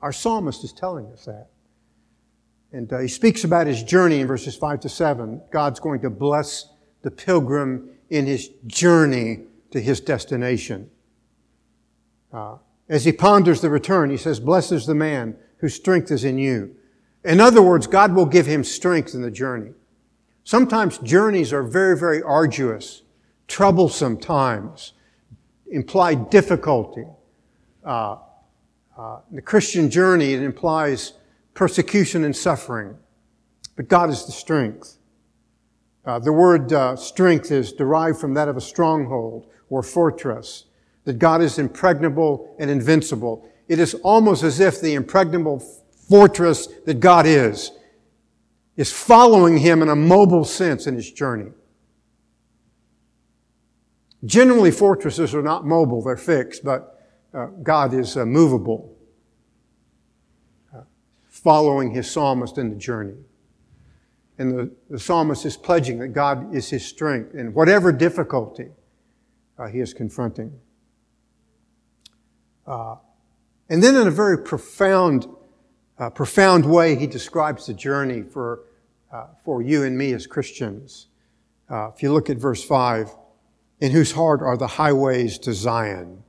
Our 0.00 0.12
psalmist 0.12 0.62
is 0.64 0.72
telling 0.72 1.06
us 1.12 1.24
that. 1.24 1.48
And 2.72 2.92
uh, 2.92 2.98
he 2.98 3.08
speaks 3.08 3.44
about 3.44 3.66
his 3.66 3.82
journey 3.82 4.20
in 4.20 4.26
verses 4.26 4.56
5 4.56 4.80
to 4.80 4.88
7. 4.88 5.40
God's 5.50 5.80
going 5.80 6.00
to 6.00 6.10
bless 6.10 6.68
the 7.02 7.10
pilgrim 7.10 7.90
in 8.10 8.26
his 8.26 8.50
journey 8.66 9.44
to 9.70 9.80
his 9.80 10.00
destination. 10.00 10.90
Uh, 12.32 12.56
as 12.88 13.04
he 13.04 13.12
ponders 13.12 13.60
the 13.60 13.70
return, 13.70 14.10
he 14.10 14.16
says, 14.16 14.38
Blessed 14.38 14.72
is 14.72 14.86
the 14.86 14.94
man 14.94 15.36
whose 15.58 15.74
strength 15.74 16.10
is 16.10 16.24
in 16.24 16.38
you. 16.38 16.76
In 17.26 17.40
other 17.40 17.60
words, 17.60 17.88
God 17.88 18.14
will 18.14 18.24
give 18.24 18.46
him 18.46 18.62
strength 18.62 19.12
in 19.12 19.20
the 19.20 19.32
journey. 19.32 19.72
Sometimes 20.44 20.98
journeys 20.98 21.52
are 21.52 21.64
very, 21.64 21.98
very 21.98 22.22
arduous, 22.22 23.02
troublesome 23.48 24.18
times, 24.18 24.92
imply 25.68 26.14
difficulty. 26.14 27.04
Uh, 27.84 28.18
uh, 28.96 29.18
the 29.32 29.42
Christian 29.42 29.90
journey, 29.90 30.34
it 30.34 30.42
implies 30.42 31.14
persecution 31.52 32.22
and 32.22 32.34
suffering. 32.34 32.96
But 33.74 33.88
God 33.88 34.08
is 34.08 34.24
the 34.24 34.32
strength. 34.32 34.96
Uh, 36.04 36.20
the 36.20 36.32
word 36.32 36.72
uh, 36.72 36.94
strength 36.94 37.50
is 37.50 37.72
derived 37.72 38.20
from 38.20 38.34
that 38.34 38.46
of 38.46 38.56
a 38.56 38.60
stronghold 38.60 39.48
or 39.68 39.82
fortress 39.82 40.66
that 41.04 41.18
God 41.18 41.42
is 41.42 41.58
impregnable 41.58 42.54
and 42.60 42.70
invincible. 42.70 43.48
It 43.66 43.80
is 43.80 43.94
almost 43.94 44.44
as 44.44 44.60
if 44.60 44.80
the 44.80 44.94
impregnable 44.94 45.60
fortress 46.08 46.66
that 46.84 47.00
God 47.00 47.26
is 47.26 47.72
is 48.76 48.92
following 48.92 49.58
him 49.58 49.82
in 49.82 49.88
a 49.88 49.96
mobile 49.96 50.44
sense 50.44 50.86
in 50.86 50.94
his 50.94 51.10
journey. 51.10 51.50
Generally, 54.24 54.72
fortresses 54.72 55.34
are 55.34 55.42
not 55.42 55.64
mobile, 55.64 56.02
they're 56.02 56.16
fixed, 56.16 56.64
but 56.64 56.96
uh, 57.32 57.46
God 57.62 57.94
is 57.94 58.16
uh, 58.16 58.26
movable, 58.26 58.94
uh, 60.74 60.80
following 61.28 61.92
his 61.92 62.10
psalmist 62.10 62.58
in 62.58 62.70
the 62.70 62.76
journey. 62.76 63.14
And 64.38 64.58
the, 64.58 64.70
the, 64.90 64.98
psalmist 64.98 65.46
is 65.46 65.56
pledging 65.56 65.98
that 66.00 66.08
God 66.08 66.54
is 66.54 66.68
his 66.68 66.84
strength 66.84 67.34
in 67.34 67.54
whatever 67.54 67.92
difficulty 67.92 68.68
uh, 69.58 69.68
he 69.68 69.80
is 69.80 69.94
confronting. 69.94 70.52
Uh, 72.66 72.96
and 73.68 73.82
then 73.82 73.96
in 73.96 74.06
a 74.06 74.10
very 74.10 74.38
profound, 74.38 75.26
uh, 75.98 76.10
profound 76.10 76.64
way, 76.64 76.94
he 76.94 77.06
describes 77.06 77.66
the 77.66 77.74
journey 77.74 78.22
for, 78.22 78.64
uh, 79.12 79.26
for 79.44 79.62
you 79.62 79.84
and 79.84 79.96
me 79.96 80.12
as 80.12 80.26
Christians. 80.26 81.08
Uh, 81.70 81.90
if 81.94 82.02
you 82.02 82.12
look 82.12 82.28
at 82.28 82.36
verse 82.36 82.62
5, 82.62 83.10
in 83.80 83.92
whose 83.92 84.12
heart 84.12 84.40
are 84.40 84.56
the 84.56 84.66
highways 84.66 85.38
to 85.38 85.52
Zion. 85.52 86.22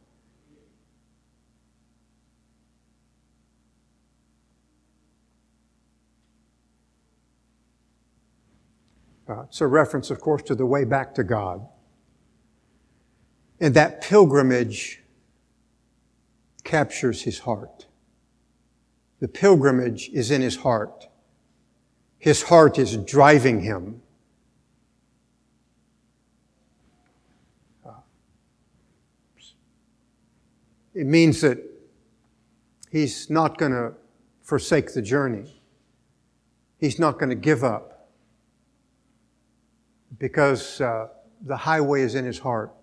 Uh, 9.29 9.41
it's 9.41 9.59
a 9.59 9.67
reference, 9.67 10.09
of 10.09 10.21
course, 10.21 10.41
to 10.43 10.55
the 10.55 10.65
way 10.65 10.85
back 10.85 11.13
to 11.15 11.23
God. 11.23 11.67
And 13.59 13.73
that 13.73 14.01
pilgrimage 14.01 15.01
captures 16.63 17.23
his 17.23 17.39
heart. 17.39 17.86
The 19.19 19.27
pilgrimage 19.27 20.09
is 20.09 20.31
in 20.31 20.41
his 20.41 20.57
heart. 20.57 21.07
His 22.19 22.43
heart 22.43 22.77
is 22.77 22.97
driving 22.97 23.61
him. 23.61 24.01
It 30.97 31.05
means 31.05 31.41
that 31.41 31.59
he's 32.91 33.29
not 33.29 33.59
going 33.59 33.71
to 33.71 33.93
forsake 34.41 34.95
the 34.95 35.01
journey. 35.01 35.61
He's 36.79 36.97
not 36.97 37.19
going 37.19 37.29
to 37.29 37.35
give 37.35 37.63
up 37.63 38.09
because 40.17 40.81
uh, 40.81 41.09
the 41.45 41.57
highway 41.57 42.01
is 42.01 42.15
in 42.15 42.25
his 42.25 42.39
heart. 42.39 42.73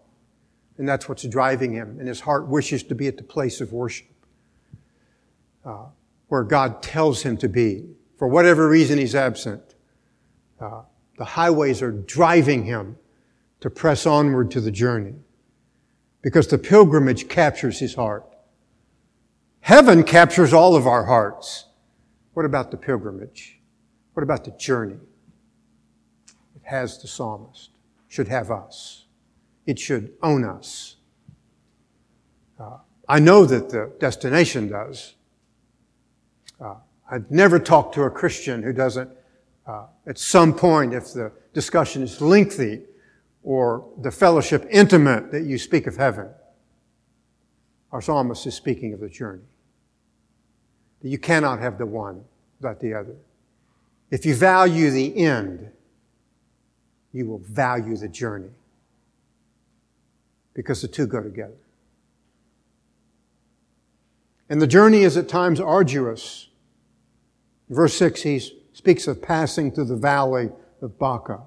And 0.78 0.88
that's 0.88 1.08
what's 1.08 1.24
driving 1.24 1.72
him. 1.72 1.98
And 1.98 2.06
his 2.06 2.20
heart 2.20 2.46
wishes 2.46 2.84
to 2.84 2.94
be 2.94 3.08
at 3.08 3.16
the 3.16 3.24
place 3.24 3.60
of 3.60 3.72
worship, 3.72 4.06
uh, 5.64 5.86
where 6.34 6.42
God 6.42 6.82
tells 6.82 7.22
him 7.22 7.36
to 7.36 7.48
be. 7.48 7.84
For 8.18 8.26
whatever 8.26 8.68
reason 8.68 8.98
he's 8.98 9.14
absent, 9.14 9.62
uh, 10.60 10.82
the 11.16 11.24
highways 11.24 11.80
are 11.80 11.92
driving 11.92 12.64
him 12.64 12.98
to 13.60 13.70
press 13.70 14.04
onward 14.04 14.50
to 14.50 14.60
the 14.60 14.72
journey. 14.72 15.14
Because 16.22 16.48
the 16.48 16.58
pilgrimage 16.58 17.28
captures 17.28 17.78
his 17.78 17.94
heart. 17.94 18.26
Heaven 19.60 20.02
captures 20.02 20.52
all 20.52 20.74
of 20.74 20.86
our 20.88 21.04
hearts. 21.04 21.66
What 22.32 22.44
about 22.44 22.72
the 22.72 22.76
pilgrimage? 22.76 23.60
What 24.14 24.24
about 24.24 24.44
the 24.44 24.50
journey? 24.50 24.98
It 26.56 26.62
has 26.64 27.00
the 27.00 27.06
psalmist, 27.06 27.70
should 28.08 28.26
have 28.26 28.50
us 28.50 29.04
it 29.66 29.78
should 29.78 30.12
own 30.22 30.44
us. 30.44 30.96
Uh, 32.58 32.78
I 33.08 33.18
know 33.18 33.44
that 33.46 33.70
the 33.70 33.92
destination 33.98 34.68
does. 34.68 35.14
I've 37.10 37.30
never 37.30 37.58
talked 37.58 37.94
to 37.94 38.02
a 38.02 38.10
Christian 38.10 38.62
who 38.62 38.72
doesn't, 38.72 39.10
uh, 39.66 39.86
at 40.06 40.18
some 40.18 40.54
point, 40.54 40.94
if 40.94 41.12
the 41.12 41.32
discussion 41.52 42.02
is 42.02 42.20
lengthy 42.20 42.82
or 43.42 43.86
the 44.00 44.10
fellowship 44.10 44.66
intimate, 44.70 45.30
that 45.30 45.44
you 45.44 45.58
speak 45.58 45.86
of 45.86 45.96
heaven. 45.96 46.28
Our 47.92 48.00
psalmist 48.00 48.46
is 48.46 48.54
speaking 48.54 48.92
of 48.92 49.00
the 49.00 49.08
journey. 49.08 49.42
You 51.02 51.18
cannot 51.18 51.60
have 51.60 51.76
the 51.76 51.84
one 51.84 52.24
without 52.58 52.80
the 52.80 52.94
other. 52.94 53.14
If 54.10 54.24
you 54.24 54.34
value 54.34 54.90
the 54.90 55.16
end, 55.18 55.70
you 57.12 57.26
will 57.26 57.38
value 57.38 57.96
the 57.96 58.08
journey 58.08 58.50
because 60.54 60.80
the 60.80 60.88
two 60.88 61.06
go 61.06 61.22
together. 61.22 61.54
And 64.48 64.62
the 64.62 64.66
journey 64.66 65.02
is 65.02 65.16
at 65.16 65.28
times 65.28 65.60
arduous. 65.60 66.48
Verse 67.68 67.94
6, 67.94 68.22
he 68.22 68.40
speaks 68.72 69.06
of 69.06 69.22
passing 69.22 69.72
through 69.72 69.86
the 69.86 69.96
valley 69.96 70.50
of 70.82 70.98
Baca. 70.98 71.40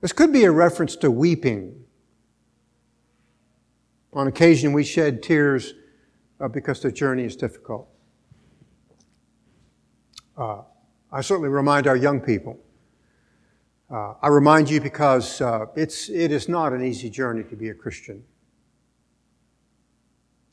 This 0.00 0.12
could 0.12 0.32
be 0.32 0.44
a 0.44 0.50
reference 0.50 0.96
to 0.96 1.10
weeping. 1.10 1.84
On 4.12 4.26
occasion, 4.26 4.72
we 4.72 4.84
shed 4.84 5.22
tears 5.22 5.74
uh, 6.40 6.48
because 6.48 6.80
the 6.80 6.92
journey 6.92 7.24
is 7.24 7.36
difficult. 7.36 7.88
Uh, 10.36 10.62
I 11.10 11.20
certainly 11.20 11.48
remind 11.48 11.86
our 11.86 11.96
young 11.96 12.20
people 12.20 12.58
uh, 13.90 14.14
I 14.22 14.28
remind 14.28 14.70
you 14.70 14.80
because 14.80 15.40
uh, 15.40 15.66
it's, 15.76 16.08
it 16.08 16.32
is 16.32 16.48
not 16.48 16.72
an 16.72 16.84
easy 16.84 17.10
journey 17.10 17.44
to 17.44 17.54
be 17.56 17.68
a 17.68 17.74
Christian. 17.74 18.24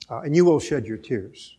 Uh, 0.10 0.20
and 0.20 0.36
you 0.36 0.44
will 0.44 0.60
shed 0.60 0.86
your 0.86 0.98
tears. 0.98 1.58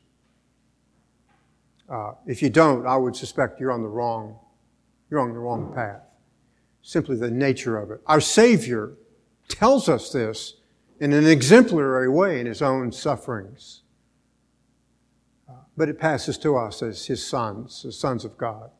Uh, 1.92 2.14
if 2.26 2.40
you 2.40 2.48
don't, 2.48 2.86
I 2.86 2.96
would 2.96 3.14
suspect 3.14 3.60
you're 3.60 3.70
on 3.70 3.82
the 3.82 3.88
wrong, 3.88 4.38
you're 5.10 5.20
on 5.20 5.34
the 5.34 5.38
wrong 5.38 5.74
path. 5.74 6.00
Simply 6.80 7.16
the 7.16 7.30
nature 7.30 7.76
of 7.76 7.90
it. 7.90 8.00
Our 8.06 8.20
Savior 8.20 8.94
tells 9.46 9.90
us 9.90 10.10
this 10.10 10.54
in 11.00 11.12
an 11.12 11.26
exemplary 11.26 12.08
way 12.08 12.40
in 12.40 12.46
his 12.46 12.62
own 12.62 12.92
sufferings. 12.92 13.82
Uh, 15.46 15.52
but 15.76 15.90
it 15.90 15.98
passes 15.98 16.38
to 16.38 16.56
us 16.56 16.82
as 16.82 17.06
his 17.06 17.24
sons, 17.24 17.84
as 17.84 17.98
sons 17.98 18.24
of 18.24 18.38
God. 18.38 18.70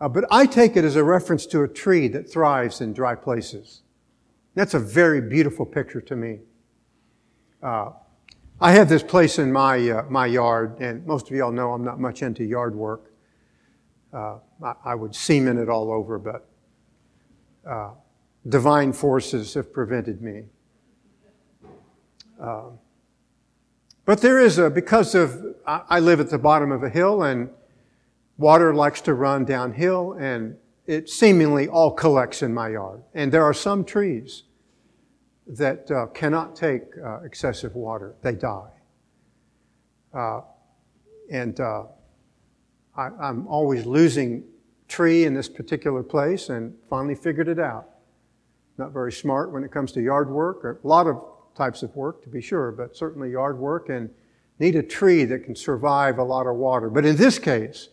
Uh, 0.00 0.08
but 0.08 0.24
I 0.30 0.46
take 0.46 0.76
it 0.76 0.84
as 0.84 0.94
a 0.94 1.02
reference 1.02 1.46
to 1.46 1.62
a 1.62 1.68
tree 1.68 2.06
that 2.08 2.30
thrives 2.30 2.80
in 2.80 2.92
dry 2.92 3.16
places. 3.16 3.82
That's 4.54 4.74
a 4.74 4.78
very 4.78 5.20
beautiful 5.20 5.66
picture 5.66 6.00
to 6.02 6.14
me. 6.14 6.38
Uh, 7.60 7.90
I 8.58 8.72
have 8.72 8.88
this 8.88 9.02
place 9.02 9.38
in 9.38 9.52
my, 9.52 9.90
uh, 9.90 10.04
my 10.08 10.24
yard, 10.24 10.80
and 10.80 11.06
most 11.06 11.30
of 11.30 11.36
y'all 11.36 11.52
know 11.52 11.72
I'm 11.72 11.84
not 11.84 12.00
much 12.00 12.22
into 12.22 12.42
yard 12.42 12.74
work. 12.74 13.12
Uh, 14.14 14.38
I, 14.62 14.74
I, 14.82 14.94
would 14.94 15.14
cement 15.14 15.58
it 15.58 15.68
all 15.68 15.92
over, 15.92 16.18
but 16.18 16.48
uh, 17.68 17.90
divine 18.48 18.94
forces 18.94 19.52
have 19.54 19.74
prevented 19.74 20.22
me. 20.22 20.44
Um, 22.40 22.78
but 24.06 24.22
there 24.22 24.40
is 24.40 24.56
a, 24.56 24.70
because 24.70 25.14
of, 25.14 25.54
I, 25.66 25.82
I 25.90 26.00
live 26.00 26.18
at 26.20 26.30
the 26.30 26.38
bottom 26.38 26.72
of 26.72 26.82
a 26.82 26.88
hill 26.88 27.24
and 27.24 27.50
water 28.38 28.74
likes 28.74 29.02
to 29.02 29.12
run 29.12 29.44
downhill 29.44 30.14
and 30.14 30.56
it 30.86 31.10
seemingly 31.10 31.68
all 31.68 31.90
collects 31.90 32.42
in 32.42 32.54
my 32.54 32.70
yard. 32.70 33.02
And 33.12 33.30
there 33.30 33.44
are 33.44 33.52
some 33.52 33.84
trees 33.84 34.44
that 35.46 35.90
uh, 35.90 36.06
cannot 36.06 36.56
take 36.56 36.82
uh, 37.04 37.20
excessive 37.20 37.74
water. 37.74 38.14
They 38.22 38.34
die. 38.34 38.70
Uh, 40.12 40.40
and 41.30 41.60
uh, 41.60 41.84
I, 42.96 43.08
I'm 43.20 43.46
always 43.46 43.86
losing 43.86 44.44
tree 44.88 45.24
in 45.24 45.34
this 45.34 45.48
particular 45.48 46.02
place 46.02 46.48
and 46.48 46.74
finally 46.88 47.14
figured 47.14 47.48
it 47.48 47.58
out. 47.58 47.88
Not 48.78 48.92
very 48.92 49.12
smart 49.12 49.52
when 49.52 49.64
it 49.64 49.70
comes 49.70 49.92
to 49.92 50.02
yard 50.02 50.30
work, 50.30 50.64
or 50.64 50.80
a 50.82 50.86
lot 50.86 51.06
of 51.06 51.22
types 51.56 51.82
of 51.82 51.94
work 51.96 52.22
to 52.22 52.28
be 52.28 52.40
sure, 52.40 52.70
but 52.72 52.96
certainly 52.96 53.30
yard 53.30 53.58
work 53.58 53.88
and 53.88 54.10
need 54.58 54.76
a 54.76 54.82
tree 54.82 55.24
that 55.24 55.44
can 55.44 55.54
survive 55.54 56.18
a 56.18 56.22
lot 56.22 56.46
of 56.46 56.56
water. 56.56 56.90
But 56.90 57.04
in 57.04 57.16
this 57.16 57.38
case, 57.38 57.88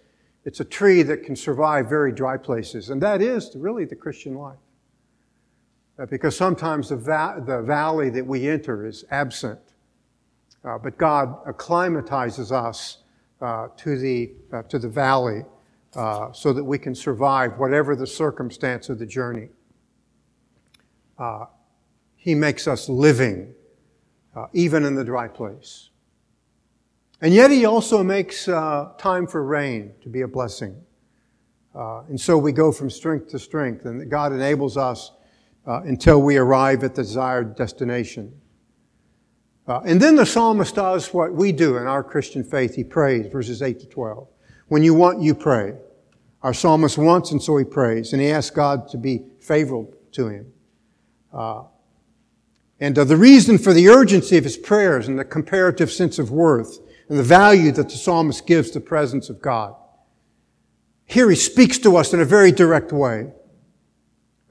it's 0.45 0.59
a 0.59 0.65
tree 0.65 1.03
that 1.03 1.23
can 1.23 1.35
survive 1.35 1.87
very 1.87 2.11
dry 2.11 2.37
places, 2.37 2.89
and 2.89 3.01
that 3.01 3.21
is 3.21 3.51
really 3.55 3.85
the 3.85 3.95
Christian 3.95 4.35
life. 4.35 4.57
Uh, 5.99 6.07
because 6.07 6.35
sometimes 6.35 6.89
the, 6.89 6.95
va- 6.95 7.43
the 7.45 7.61
valley 7.61 8.09
that 8.09 8.25
we 8.25 8.47
enter 8.47 8.85
is 8.85 9.05
absent, 9.11 9.59
uh, 10.65 10.77
but 10.77 10.97
God 10.97 11.37
acclimatizes 11.45 12.51
us 12.51 12.97
uh, 13.41 13.67
to, 13.77 13.97
the, 13.97 14.31
uh, 14.51 14.63
to 14.63 14.79
the 14.79 14.89
valley 14.89 15.43
so 16.33 16.51
that 16.51 16.63
we 16.63 16.79
can 16.79 16.95
survive 16.95 17.59
whatever 17.59 17.95
the 17.95 18.07
circumstance 18.07 18.89
of 18.89 18.97
the 18.97 19.05
journey. 19.05 19.49
He 22.15 22.33
makes 22.33 22.67
us 22.67 22.89
living, 22.89 23.53
even 24.53 24.85
in 24.85 24.95
the 24.95 25.03
dry 25.03 25.27
place. 25.27 25.91
And 27.21 27.31
yet 27.31 27.51
he 27.51 27.65
also 27.65 28.01
makes 28.01 28.45
time 28.45 29.27
for 29.27 29.43
rain 29.43 29.93
to 30.01 30.09
be 30.09 30.21
a 30.21 30.27
blessing. 30.27 30.81
Uh, 31.75 32.01
and 32.09 32.19
so 32.19 32.39
we 32.39 32.51
go 32.51 32.71
from 32.71 32.89
strength 32.89 33.29
to 33.29 33.37
strength, 33.37 33.85
and 33.85 34.09
God 34.09 34.33
enables 34.33 34.77
us 34.77 35.11
uh, 35.65 35.81
until 35.83 36.21
we 36.21 36.37
arrive 36.37 36.83
at 36.83 36.95
the 36.95 37.03
desired 37.03 37.55
destination. 37.55 38.33
Uh, 39.67 39.79
and 39.85 40.01
then 40.01 40.15
the 40.15 40.25
psalmist 40.25 40.75
does 40.75 41.13
what 41.13 41.33
we 41.33 41.51
do 41.51 41.77
in 41.77 41.87
our 41.87 42.03
Christian 42.03 42.43
faith. 42.43 42.75
He 42.75 42.83
prays, 42.83 43.27
verses 43.31 43.61
8 43.61 43.79
to 43.79 43.85
12. 43.87 44.27
When 44.67 44.83
you 44.83 44.93
want, 44.93 45.21
you 45.21 45.33
pray. 45.33 45.75
Our 46.41 46.53
psalmist 46.53 46.97
wants, 46.97 47.31
and 47.31 47.41
so 47.41 47.55
he 47.55 47.63
prays, 47.63 48.11
and 48.11 48.21
he 48.21 48.29
asks 48.29 48.53
God 48.53 48.89
to 48.89 48.97
be 48.97 49.23
favorable 49.39 49.93
to 50.11 50.27
him. 50.27 50.53
Uh, 51.31 51.63
and 52.79 52.99
uh, 52.99 53.05
the 53.05 53.15
reason 53.15 53.57
for 53.57 53.71
the 53.71 53.87
urgency 53.87 54.37
of 54.37 54.43
his 54.43 54.57
prayers 54.57 55.07
and 55.07 55.17
the 55.17 55.23
comparative 55.23 55.89
sense 55.89 56.19
of 56.19 56.31
worth 56.31 56.79
and 57.07 57.17
the 57.17 57.23
value 57.23 57.71
that 57.71 57.89
the 57.89 57.95
psalmist 57.95 58.45
gives 58.45 58.71
the 58.71 58.81
presence 58.81 59.29
of 59.29 59.41
God. 59.41 59.75
Here 61.05 61.29
he 61.29 61.35
speaks 61.35 61.77
to 61.79 61.95
us 61.95 62.13
in 62.13 62.19
a 62.19 62.25
very 62.25 62.51
direct 62.51 62.91
way. 62.91 63.31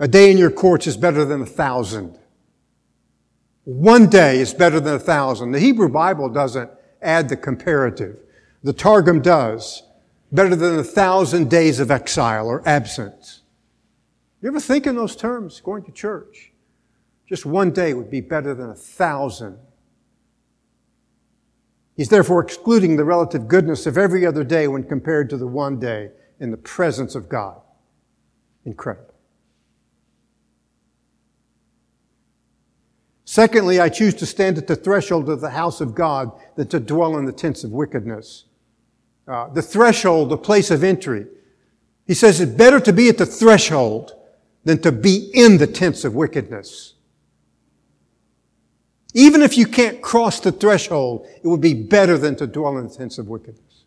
A 0.03 0.09
day 0.09 0.31
in 0.31 0.37
your 0.37 0.51
courts 0.51 0.87
is 0.87 0.99
better 0.99 1.25
than 1.25 1.41
a 1.41 1.47
thousand. 1.47 2.19
One 3.65 4.11
day 4.11 4.41
is 4.41 4.53
better 4.53 4.81
than 4.81 4.95
a 4.97 4.99
thousand. 4.99 5.53
The 5.53 5.61
Hebrew 5.61 5.89
Bible 5.89 6.29
doesn't 6.29 6.71
add 7.01 7.31
the 7.31 7.37
comparative. 7.37 8.19
The 8.63 8.75
Targum 8.75 9.23
does. 9.23 9.83
Better 10.31 10.55
than 10.55 10.79
a 10.79 10.85
thousand 10.85 11.49
days 11.49 11.81
of 11.81 11.91
exile 11.91 12.47
or 12.47 12.63
absence. 12.69 13.41
You 14.43 14.49
ever 14.49 14.61
think 14.61 14.87
in 14.87 14.97
those 14.97 15.17
terms 15.17 15.61
going 15.61 15.85
to 15.85 15.93
church? 15.93 16.53
Just 17.27 17.47
one 17.47 17.71
day 17.71 17.95
would 17.95 18.11
be 18.11 18.21
better 18.21 18.55
than 18.55 18.69
a 18.69 18.75
thousand 18.75 19.57
He's 21.97 22.09
therefore 22.09 22.43
excluding 22.43 22.97
the 22.97 23.05
relative 23.05 23.49
goodness 23.49 23.87
of 23.87 23.99
every 23.99 24.25
other 24.25 24.45
day 24.45 24.67
when 24.67 24.85
compared 24.85 25.29
to 25.31 25.37
the 25.37 25.47
one 25.47 25.79
day 25.79 26.11
in 26.41 26.51
the 26.51 26.57
presence 26.57 27.15
of 27.15 27.29
God. 27.29 27.61
Incredible. 28.65 29.12
Secondly, 33.33 33.81
I 33.81 33.89
choose 33.89 34.13
to 34.17 34.27
stand 34.27 34.59
at 34.59 34.67
the 34.67 34.77
threshold 34.77 35.31
of 35.31 35.41
the 35.41 35.49
house 35.49 35.81
of 35.81 35.95
God 35.95 36.33
than 36.55 36.69
to 36.69 36.79
dwell 36.79 37.17
in 37.17 37.25
the 37.25 37.33
tents 37.33 37.65
of 37.65 37.71
wickedness. 37.71 38.45
Uh, 39.27 39.49
the 39.49 39.63
threshold, 39.63 40.29
the 40.29 40.37
place 40.37 40.71
of 40.71 40.85
entry. 40.85 41.25
He 42.07 42.13
says 42.13 42.43
it's 42.43 42.53
better 42.53 42.79
to 42.81 42.93
be 42.93 43.09
at 43.09 43.17
the 43.17 43.25
threshold 43.25 44.13
than 44.65 44.83
to 44.83 44.93
be 44.93 45.31
in 45.33 45.57
the 45.57 45.67
tents 45.67 46.05
of 46.05 46.15
wickedness. 46.15 46.93
Even 49.15 49.41
if 49.41 49.57
you 49.57 49.65
can't 49.65 50.03
cross 50.03 50.39
the 50.39 50.53
threshold, 50.53 51.27
it 51.43 51.49
would 51.49 51.63
be 51.63 51.73
better 51.73 52.19
than 52.19 52.37
to 52.37 52.47
dwell 52.47 52.77
in 52.77 52.87
the 52.87 52.95
tents 52.95 53.17
of 53.17 53.29
wickedness. 53.29 53.85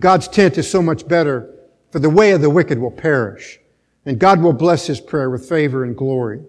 God's 0.00 0.26
tent 0.26 0.58
is 0.58 0.68
so 0.68 0.82
much 0.82 1.06
better, 1.06 1.48
for 1.92 2.00
the 2.00 2.10
way 2.10 2.32
of 2.32 2.40
the 2.40 2.50
wicked 2.50 2.80
will 2.80 2.90
perish. 2.90 3.60
And 4.04 4.18
God 4.18 4.42
will 4.42 4.52
bless 4.52 4.88
his 4.88 5.00
prayer 5.00 5.30
with 5.30 5.48
favor 5.48 5.84
and 5.84 5.96
glory. 5.96 6.42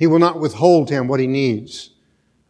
He 0.00 0.06
will 0.06 0.18
not 0.18 0.40
withhold 0.40 0.88
him 0.88 1.08
what 1.08 1.20
he 1.20 1.26
needs. 1.26 1.90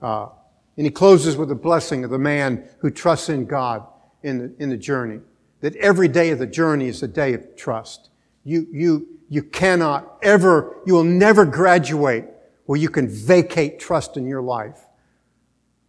Uh, 0.01 0.29
and 0.77 0.87
he 0.87 0.91
closes 0.91 1.37
with 1.37 1.51
a 1.51 1.57
blessing 1.57 2.05
of 2.05 2.11
the 2.11 2.19
man 2.19 2.65
who 2.79 2.93
trusts 2.93 3.29
in 3.29 3.45
God 3.45 3.85
in 4.23 4.39
the, 4.39 4.55
in 4.61 4.71
the 4.71 4.77
journey. 4.77 5.19
That 5.61 5.75
every 5.75 6.07
day 6.07 6.31
of 6.31 6.39
the 6.39 6.47
journey 6.47 6.87
is 6.87 7.03
a 7.03 7.09
day 7.09 7.35
of 7.35 7.57
trust. 7.57 8.11
You, 8.45 8.69
you, 8.71 9.19
you 9.29 9.43
cannot 9.43 10.17
ever, 10.23 10.77
you 10.87 10.95
will 10.95 11.03
never 11.03 11.45
graduate 11.45 12.27
where 12.67 12.79
you 12.79 12.89
can 12.89 13.09
vacate 13.09 13.81
trust 13.81 14.17
in 14.17 14.27
your 14.27 14.43
life 14.43 14.87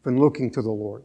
from 0.04 0.20
looking 0.20 0.50
to 0.50 0.64
the 0.64 0.72
Lord. 0.72 1.04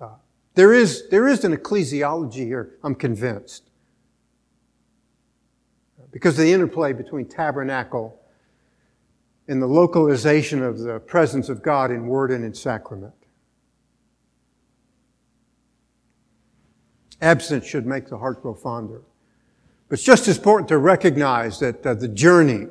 Uh, 0.00 0.10
there, 0.54 0.72
is, 0.72 1.08
there 1.08 1.26
is 1.26 1.42
an 1.42 1.56
ecclesiology 1.56 2.46
here, 2.46 2.76
I'm 2.84 2.94
convinced. 2.94 3.68
Because 6.12 6.38
of 6.38 6.44
the 6.44 6.52
interplay 6.52 6.92
between 6.92 7.26
tabernacle 7.26 8.20
and 9.48 9.60
the 9.60 9.66
localization 9.66 10.62
of 10.62 10.78
the 10.78 11.00
presence 11.00 11.48
of 11.48 11.62
God 11.62 11.90
in 11.90 12.06
word 12.06 12.30
and 12.30 12.44
in 12.44 12.54
sacrament. 12.54 13.14
Absence 17.20 17.66
should 17.66 17.86
make 17.86 18.08
the 18.08 18.18
heart 18.18 18.42
grow 18.42 18.54
fonder. 18.54 19.02
But 19.88 19.98
it's 19.98 20.02
just 20.02 20.28
as 20.28 20.38
important 20.38 20.68
to 20.68 20.78
recognize 20.78 21.58
that 21.60 21.86
uh, 21.86 21.94
the 21.94 22.08
journey, 22.08 22.66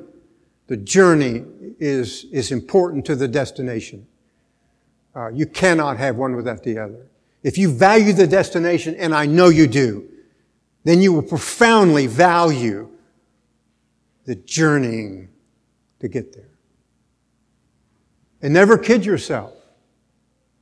the 0.66 0.76
journey 0.76 1.44
is, 1.78 2.24
is 2.32 2.50
important 2.50 3.04
to 3.06 3.16
the 3.16 3.28
destination. 3.28 4.06
Uh, 5.14 5.28
you 5.28 5.46
cannot 5.46 5.96
have 5.96 6.16
one 6.16 6.34
without 6.34 6.62
the 6.64 6.78
other. 6.78 7.06
If 7.42 7.56
you 7.56 7.70
value 7.72 8.12
the 8.12 8.26
destination, 8.26 8.96
and 8.96 9.14
I 9.14 9.26
know 9.26 9.48
you 9.48 9.66
do, 9.66 10.08
then 10.82 11.00
you 11.00 11.12
will 11.12 11.22
profoundly 11.22 12.06
value 12.06 12.90
the 14.24 14.34
journeying 14.34 15.28
to 16.00 16.08
get 16.08 16.32
there. 16.34 16.53
And 18.44 18.52
never 18.52 18.76
kid 18.76 19.06
yourself. 19.06 19.54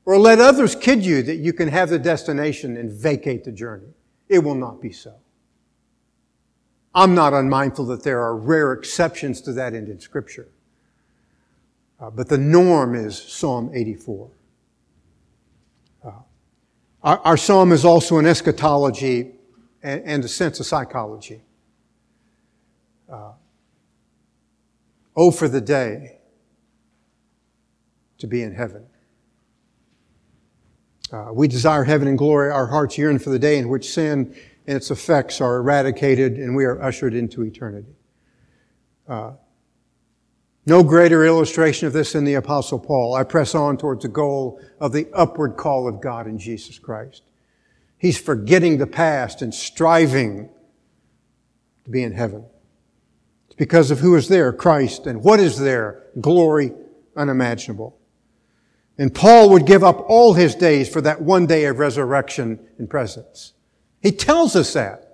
Or 0.04 0.16
let 0.16 0.38
others 0.38 0.76
kid 0.76 1.04
you 1.04 1.20
that 1.24 1.38
you 1.38 1.52
can 1.52 1.66
have 1.66 1.90
the 1.90 1.98
destination 1.98 2.76
and 2.76 2.92
vacate 2.92 3.42
the 3.42 3.50
journey. 3.50 3.88
It 4.28 4.38
will 4.38 4.54
not 4.54 4.80
be 4.80 4.92
so. 4.92 5.16
I'm 6.94 7.16
not 7.16 7.32
unmindful 7.34 7.86
that 7.86 8.04
there 8.04 8.22
are 8.22 8.36
rare 8.36 8.72
exceptions 8.72 9.40
to 9.42 9.52
that 9.54 9.74
end 9.74 9.88
in 9.88 9.98
Scripture. 9.98 10.46
Uh, 11.98 12.10
but 12.10 12.28
the 12.28 12.38
norm 12.38 12.94
is 12.94 13.20
Psalm 13.20 13.72
84. 13.74 14.30
Our, 17.02 17.18
our 17.18 17.36
psalm 17.36 17.72
is 17.72 17.84
also 17.84 18.18
an 18.18 18.26
eschatology 18.26 19.32
and, 19.82 20.02
and 20.04 20.24
a 20.24 20.28
sense 20.28 20.60
of 20.60 20.66
psychology. 20.66 21.42
Uh, 23.12 23.32
oh, 25.16 25.32
for 25.32 25.48
the 25.48 25.60
day 25.60 26.20
to 28.22 28.26
be 28.26 28.42
in 28.42 28.54
heaven. 28.54 28.86
Uh, 31.12 31.28
we 31.32 31.46
desire 31.46 31.84
heaven 31.84 32.08
and 32.08 32.16
glory. 32.16 32.50
Our 32.50 32.66
hearts 32.66 32.96
yearn 32.96 33.18
for 33.18 33.30
the 33.30 33.38
day 33.38 33.58
in 33.58 33.68
which 33.68 33.92
sin 33.92 34.34
and 34.66 34.76
its 34.76 34.90
effects 34.90 35.40
are 35.40 35.56
eradicated 35.56 36.38
and 36.38 36.56
we 36.56 36.64
are 36.64 36.80
ushered 36.80 37.14
into 37.14 37.42
eternity. 37.42 37.94
Uh, 39.06 39.32
No 40.64 40.84
greater 40.84 41.26
illustration 41.26 41.88
of 41.88 41.92
this 41.92 42.12
than 42.12 42.24
the 42.24 42.34
apostle 42.34 42.78
Paul. 42.78 43.14
I 43.14 43.24
press 43.24 43.54
on 43.54 43.76
towards 43.76 44.02
the 44.02 44.08
goal 44.08 44.60
of 44.80 44.92
the 44.92 45.08
upward 45.12 45.56
call 45.56 45.88
of 45.88 46.00
God 46.00 46.26
in 46.26 46.38
Jesus 46.38 46.78
Christ. 46.78 47.22
He's 47.98 48.18
forgetting 48.18 48.78
the 48.78 48.86
past 48.86 49.42
and 49.42 49.52
striving 49.52 50.48
to 51.84 51.90
be 51.90 52.02
in 52.02 52.12
heaven. 52.12 52.44
It's 53.46 53.56
because 53.56 53.90
of 53.90 53.98
who 53.98 54.14
is 54.14 54.28
there, 54.28 54.52
Christ, 54.52 55.06
and 55.06 55.22
what 55.22 55.40
is 55.40 55.58
there, 55.58 56.04
glory 56.20 56.72
unimaginable. 57.16 57.98
And 58.98 59.14
Paul 59.14 59.50
would 59.50 59.66
give 59.66 59.82
up 59.82 60.04
all 60.08 60.34
his 60.34 60.54
days 60.54 60.88
for 60.88 61.00
that 61.00 61.22
one 61.22 61.46
day 61.46 61.64
of 61.64 61.78
resurrection 61.78 62.60
and 62.78 62.88
presence. 62.88 63.54
He 64.00 64.12
tells 64.12 64.54
us 64.56 64.72
that. 64.74 65.08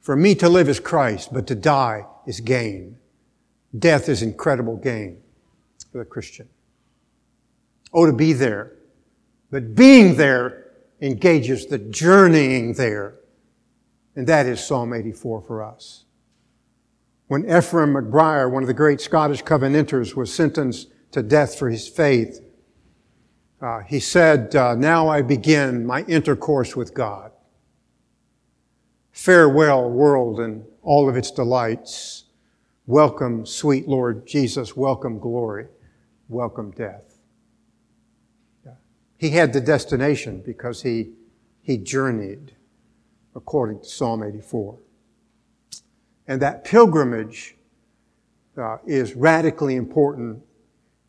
For 0.00 0.16
me 0.16 0.34
to 0.36 0.48
live 0.48 0.68
is 0.68 0.80
Christ, 0.80 1.32
but 1.32 1.46
to 1.48 1.54
die 1.54 2.06
is 2.26 2.40
gain. 2.40 2.96
Death 3.78 4.08
is 4.08 4.22
incredible 4.22 4.76
gain 4.76 5.20
for 5.92 5.98
the 5.98 6.04
Christian. 6.04 6.48
Oh, 7.92 8.06
to 8.06 8.12
be 8.12 8.32
there. 8.32 8.76
But 9.50 9.74
being 9.74 10.16
there 10.16 10.72
engages 11.00 11.66
the 11.66 11.78
journeying 11.78 12.74
there. 12.74 13.16
And 14.16 14.26
that 14.26 14.46
is 14.46 14.64
Psalm 14.64 14.92
84 14.92 15.42
for 15.42 15.62
us. 15.62 16.04
When 17.26 17.44
Ephraim 17.44 17.94
McBriar, 17.94 18.50
one 18.50 18.62
of 18.62 18.66
the 18.66 18.74
great 18.74 19.00
Scottish 19.00 19.42
Covenanters, 19.42 20.16
was 20.16 20.32
sentenced 20.34 20.88
to 21.12 21.22
death 21.22 21.58
for 21.58 21.70
his 21.70 21.88
faith, 21.88 22.40
uh, 23.60 23.80
he 23.80 24.00
said, 24.00 24.54
uh, 24.56 24.74
Now 24.74 25.08
I 25.08 25.22
begin 25.22 25.84
my 25.84 26.02
intercourse 26.02 26.74
with 26.74 26.94
God. 26.94 27.32
Farewell, 29.12 29.90
world 29.90 30.40
and 30.40 30.64
all 30.82 31.08
of 31.08 31.16
its 31.16 31.30
delights. 31.30 32.24
Welcome, 32.86 33.44
sweet 33.44 33.86
Lord 33.86 34.26
Jesus. 34.26 34.76
Welcome, 34.76 35.18
glory. 35.18 35.66
Welcome, 36.28 36.70
death. 36.70 37.18
Yeah. 38.64 38.72
He 39.18 39.30
had 39.30 39.52
the 39.52 39.60
destination 39.60 40.42
because 40.44 40.82
he, 40.82 41.10
he 41.60 41.76
journeyed 41.76 42.56
according 43.34 43.80
to 43.80 43.86
Psalm 43.86 44.22
84. 44.22 44.78
And 46.26 46.40
that 46.40 46.64
pilgrimage 46.64 47.56
uh, 48.56 48.78
is 48.86 49.14
radically 49.14 49.76
important. 49.76 50.42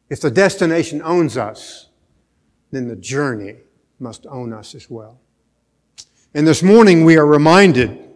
If 0.10 0.22
the 0.22 0.32
destination 0.32 1.02
owns 1.02 1.38
us, 1.38 1.91
then 2.72 2.88
the 2.88 2.96
journey 2.96 3.58
must 4.00 4.26
own 4.28 4.54
us 4.54 4.74
as 4.76 4.90
well. 4.90 5.20
And 6.34 6.48
this 6.48 6.64
morning 6.64 7.04
we 7.04 7.18
are 7.18 7.26
reminded 7.26 8.10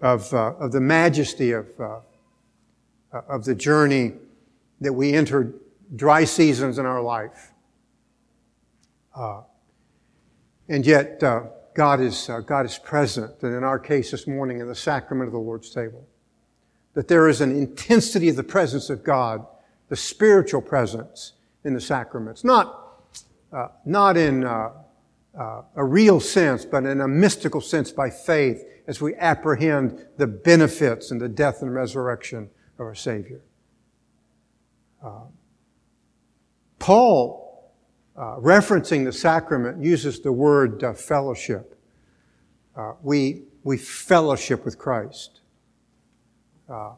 of, 0.00 0.32
uh, 0.34 0.54
of 0.56 0.72
the 0.72 0.80
majesty 0.80 1.52
of, 1.52 1.68
uh, 1.80 2.00
of 3.12 3.44
the 3.44 3.54
journey 3.54 4.14
that 4.80 4.92
we 4.92 5.12
entered 5.12 5.58
dry 5.94 6.24
seasons 6.24 6.78
in 6.78 6.86
our 6.86 7.00
life. 7.00 7.52
Uh, 9.14 9.42
and 10.68 10.84
yet, 10.84 11.22
uh, 11.22 11.42
God 11.74 12.00
is, 12.00 12.28
uh, 12.28 12.40
God 12.40 12.66
is 12.66 12.78
present, 12.78 13.42
and 13.42 13.54
in 13.54 13.64
our 13.64 13.78
case 13.78 14.10
this 14.10 14.26
morning 14.26 14.60
in 14.60 14.68
the 14.68 14.74
sacrament 14.74 15.28
of 15.28 15.32
the 15.32 15.38
Lord's 15.38 15.70
table. 15.70 16.06
That 16.94 17.08
there 17.08 17.28
is 17.28 17.40
an 17.40 17.50
intensity 17.50 18.28
of 18.28 18.36
the 18.36 18.42
presence 18.42 18.90
of 18.90 19.02
God, 19.04 19.46
the 19.88 19.96
spiritual 19.96 20.60
presence 20.60 21.32
in 21.64 21.74
the 21.74 21.80
sacraments. 21.80 22.44
Not, 22.44 22.81
uh, 23.52 23.68
not 23.84 24.16
in 24.16 24.44
uh, 24.44 24.70
a 25.76 25.84
real 25.84 26.20
sense, 26.20 26.64
but 26.64 26.84
in 26.84 27.00
a 27.00 27.08
mystical 27.08 27.60
sense 27.60 27.90
by 27.90 28.10
faith 28.10 28.64
as 28.86 29.00
we 29.00 29.14
apprehend 29.16 30.06
the 30.16 30.26
benefits 30.26 31.10
and 31.10 31.20
the 31.20 31.28
death 31.28 31.62
and 31.62 31.74
resurrection 31.74 32.50
of 32.78 32.80
our 32.80 32.94
Savior. 32.94 33.40
Uh, 35.02 35.22
Paul, 36.78 37.72
uh, 38.16 38.36
referencing 38.36 39.04
the 39.04 39.12
sacrament, 39.12 39.82
uses 39.82 40.20
the 40.20 40.32
word 40.32 40.82
uh, 40.82 40.92
fellowship. 40.92 41.78
Uh, 42.76 42.94
we, 43.02 43.44
we 43.62 43.78
fellowship 43.78 44.64
with 44.64 44.78
Christ. 44.78 45.40
Uh, 46.68 46.92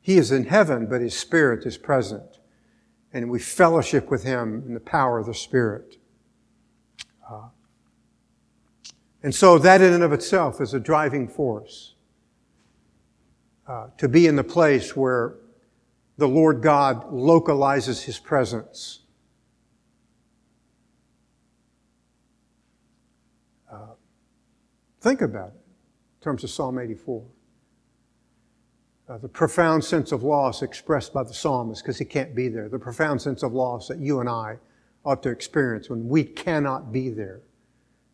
he 0.00 0.18
is 0.18 0.30
in 0.32 0.44
heaven, 0.44 0.86
but 0.86 1.00
his 1.00 1.16
Spirit 1.16 1.66
is 1.66 1.78
present. 1.78 2.38
And 3.14 3.30
we 3.30 3.38
fellowship 3.38 4.10
with 4.10 4.24
him 4.24 4.62
in 4.66 4.74
the 4.74 4.80
power 4.80 5.18
of 5.18 5.24
the 5.24 5.34
Spirit. 5.34 5.96
Uh, 7.28 7.48
and 9.22 9.34
so 9.34 9.56
that 9.56 9.80
in 9.80 9.94
and 9.94 10.02
of 10.02 10.12
itself 10.12 10.60
is 10.60 10.74
a 10.74 10.80
driving 10.80 11.26
force 11.26 11.94
uh, 13.66 13.86
to 13.96 14.08
be 14.08 14.26
in 14.26 14.36
the 14.36 14.44
place 14.44 14.94
where 14.94 15.36
the 16.18 16.28
Lord 16.28 16.60
God 16.60 17.12
localizes 17.12 18.02
his 18.02 18.18
presence. 18.18 19.00
Uh, 23.70 23.94
think 25.00 25.22
about 25.22 25.48
it 25.48 25.62
in 26.18 26.22
terms 26.22 26.44
of 26.44 26.50
Psalm 26.50 26.78
84. 26.78 27.24
Uh, 29.06 29.18
the 29.18 29.28
profound 29.28 29.84
sense 29.84 30.12
of 30.12 30.22
loss 30.22 30.62
expressed 30.62 31.12
by 31.12 31.22
the 31.22 31.34
psalmist 31.34 31.82
because 31.82 31.98
he 31.98 32.06
can't 32.06 32.34
be 32.34 32.48
there. 32.48 32.70
The 32.70 32.78
profound 32.78 33.20
sense 33.20 33.42
of 33.42 33.52
loss 33.52 33.88
that 33.88 33.98
you 33.98 34.20
and 34.20 34.28
I 34.28 34.56
ought 35.04 35.22
to 35.24 35.28
experience 35.28 35.90
when 35.90 36.08
we 36.08 36.24
cannot 36.24 36.90
be 36.90 37.10
there 37.10 37.42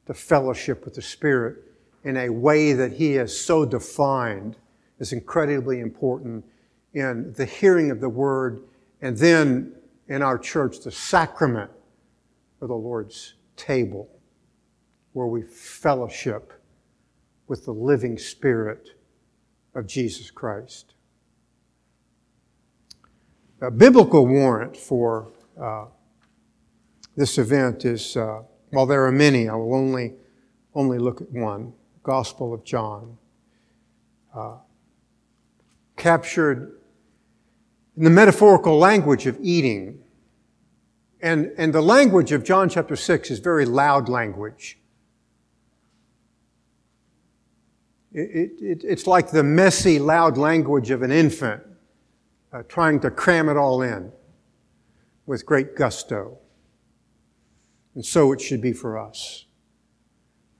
to 0.06 0.14
fellowship 0.14 0.84
with 0.84 0.94
the 0.94 1.02
Spirit 1.02 1.58
in 2.02 2.16
a 2.16 2.28
way 2.28 2.72
that 2.72 2.92
He 2.92 3.12
has 3.12 3.38
so 3.38 3.64
defined 3.64 4.56
is 4.98 5.12
incredibly 5.12 5.78
important 5.78 6.44
in 6.92 7.32
the 7.34 7.44
hearing 7.44 7.92
of 7.92 8.00
the 8.00 8.08
Word 8.08 8.64
and 9.00 9.16
then 9.16 9.72
in 10.08 10.22
our 10.22 10.38
church, 10.38 10.80
the 10.80 10.90
sacrament 10.90 11.70
of 12.60 12.66
the 12.66 12.74
Lord's 12.74 13.34
table, 13.56 14.10
where 15.12 15.28
we 15.28 15.42
fellowship 15.42 16.52
with 17.46 17.64
the 17.64 17.72
living 17.72 18.18
Spirit 18.18 18.90
of 19.74 19.86
Jesus 19.86 20.30
Christ. 20.30 20.94
A 23.60 23.70
biblical 23.70 24.26
warrant 24.26 24.76
for 24.76 25.28
uh, 25.60 25.86
this 27.16 27.38
event 27.38 27.84
is, 27.84 28.16
uh, 28.16 28.42
while 28.70 28.86
there 28.86 29.04
are 29.04 29.12
many, 29.12 29.48
I 29.48 29.54
will 29.54 29.74
only, 29.74 30.14
only 30.74 30.98
look 30.98 31.20
at 31.20 31.30
one 31.30 31.74
Gospel 32.02 32.54
of 32.54 32.64
John. 32.64 33.18
Uh, 34.34 34.56
captured 36.00 36.80
in 37.96 38.04
the 38.04 38.10
metaphorical 38.10 38.78
language 38.78 39.26
of 39.26 39.36
eating. 39.40 39.98
And, 41.20 41.52
and 41.58 41.72
the 41.72 41.82
language 41.82 42.32
of 42.32 42.42
John 42.42 42.70
chapter 42.70 42.96
6 42.96 43.30
is 43.30 43.38
very 43.38 43.66
loud 43.66 44.08
language. 44.08 44.79
It, 48.12 48.52
it, 48.60 48.84
it's 48.84 49.06
like 49.06 49.30
the 49.30 49.42
messy, 49.44 49.98
loud 49.98 50.36
language 50.36 50.90
of 50.90 51.02
an 51.02 51.12
infant 51.12 51.62
uh, 52.52 52.62
trying 52.68 53.00
to 53.00 53.10
cram 53.10 53.48
it 53.48 53.56
all 53.56 53.82
in 53.82 54.12
with 55.26 55.46
great 55.46 55.76
gusto. 55.76 56.38
And 57.94 58.04
so 58.04 58.32
it 58.32 58.40
should 58.40 58.60
be 58.60 58.72
for 58.72 58.98
us. 58.98 59.46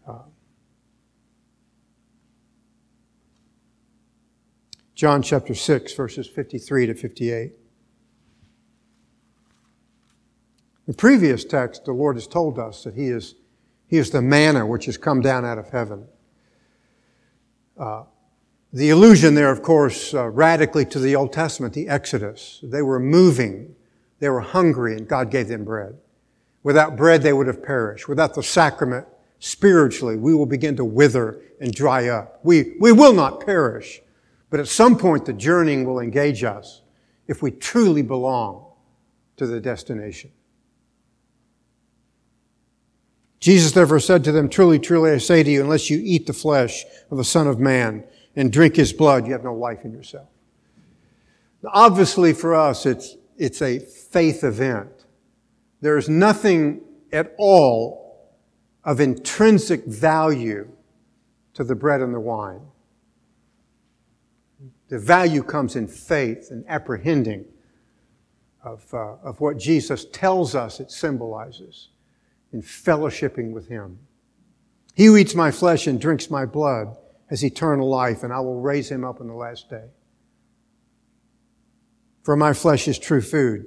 Uh, 0.06 0.18
John 4.94 5.22
chapter 5.22 5.54
6, 5.54 5.94
verses 5.94 6.28
53 6.28 6.86
to 6.86 6.94
58. 6.94 7.52
The 10.86 10.94
previous 10.94 11.44
text, 11.44 11.84
the 11.84 11.92
Lord 11.92 12.16
has 12.16 12.26
told 12.26 12.58
us 12.58 12.84
that 12.84 12.94
He 12.94 13.08
is, 13.08 13.34
he 13.88 13.96
is 13.96 14.10
the 14.10 14.22
manna 14.22 14.66
which 14.66 14.86
has 14.86 14.96
come 14.96 15.20
down 15.20 15.44
out 15.44 15.58
of 15.58 15.70
heaven. 15.70 16.06
The 18.72 18.90
allusion 18.90 19.34
there, 19.34 19.50
of 19.50 19.62
course, 19.62 20.14
uh, 20.14 20.28
radically 20.28 20.84
to 20.86 21.00
the 21.00 21.16
Old 21.16 21.32
Testament, 21.32 21.74
the 21.74 21.88
Exodus. 21.88 22.60
They 22.62 22.82
were 22.82 23.00
moving, 23.00 23.74
they 24.20 24.28
were 24.28 24.40
hungry, 24.40 24.96
and 24.96 25.08
God 25.08 25.30
gave 25.30 25.48
them 25.48 25.64
bread. 25.64 25.96
Without 26.62 26.96
bread, 26.96 27.22
they 27.22 27.32
would 27.32 27.48
have 27.48 27.64
perished. 27.64 28.06
Without 28.06 28.34
the 28.34 28.42
sacrament, 28.42 29.06
spiritually, 29.40 30.16
we 30.16 30.34
will 30.34 30.46
begin 30.46 30.76
to 30.76 30.84
wither 30.84 31.40
and 31.60 31.72
dry 31.72 32.08
up. 32.08 32.38
We, 32.44 32.76
we 32.78 32.92
will 32.92 33.12
not 33.12 33.44
perish. 33.44 34.00
But 34.50 34.60
at 34.60 34.68
some 34.68 34.96
point, 34.96 35.24
the 35.24 35.32
journeying 35.32 35.84
will 35.84 36.00
engage 36.00 36.44
us 36.44 36.82
if 37.26 37.42
we 37.42 37.50
truly 37.50 38.02
belong 38.02 38.66
to 39.36 39.46
the 39.46 39.60
destination. 39.60 40.30
Jesus 43.40 43.72
therefore 43.72 44.00
said 44.00 44.22
to 44.24 44.33
them, 44.33 44.48
Truly, 44.48 44.79
truly, 44.79 45.11
I 45.11 45.18
say 45.18 45.42
to 45.42 45.50
you, 45.50 45.62
unless 45.62 45.88
you 45.88 46.00
eat 46.03 46.26
the 46.26 46.33
flesh 46.35 46.85
of 47.11 47.16
the 47.16 47.24
Son 47.24 47.46
of 47.46 47.59
Man 47.59 48.05
and 48.37 48.53
drink 48.53 48.76
his 48.76 48.92
blood, 48.92 49.26
you 49.26 49.33
have 49.33 49.42
no 49.42 49.55
life 49.55 49.85
in 49.85 49.92
yourself. 49.92 50.29
Now, 51.62 51.70
obviously, 51.72 52.35
for 52.35 52.55
us, 52.55 52.85
it's, 52.85 53.16
it's 53.38 53.62
a 53.62 53.79
faith 53.79 54.44
event. 54.44 55.07
There 55.81 55.96
is 55.96 56.09
nothing 56.09 56.83
at 57.12 57.35
all 57.38 58.31
of 58.85 59.00
intrinsic 59.00 59.87
value 59.87 60.70
to 61.55 61.64
the 61.64 61.74
bread 61.74 62.03
and 62.03 62.14
the 62.14 62.20
wine. 62.20 62.61
The 64.88 64.98
value 64.98 65.42
comes 65.42 65.76
in 65.76 65.87
faith 65.88 66.48
and 66.50 66.64
apprehending 66.68 67.46
of, 68.62 68.85
uh, 68.92 69.14
of 69.22 69.40
what 69.40 69.57
Jesus 69.57 70.05
tells 70.07 70.55
us 70.55 70.81
it 70.81 70.90
symbolizes 70.90 71.88
in 72.52 72.62
fellowshipping 72.62 73.52
with 73.52 73.68
Him. 73.68 73.98
He 74.94 75.06
who 75.06 75.16
eats 75.16 75.34
my 75.34 75.50
flesh 75.50 75.86
and 75.86 76.00
drinks 76.00 76.30
my 76.30 76.44
blood 76.44 76.96
has 77.30 77.44
eternal 77.44 77.88
life, 77.88 78.22
and 78.22 78.32
I 78.32 78.40
will 78.40 78.60
raise 78.60 78.90
him 78.90 79.04
up 79.04 79.20
on 79.20 79.28
the 79.28 79.34
last 79.34 79.70
day. 79.70 79.86
For 82.24 82.36
my 82.36 82.52
flesh 82.52 82.88
is 82.88 82.98
true 82.98 83.22
food, 83.22 83.66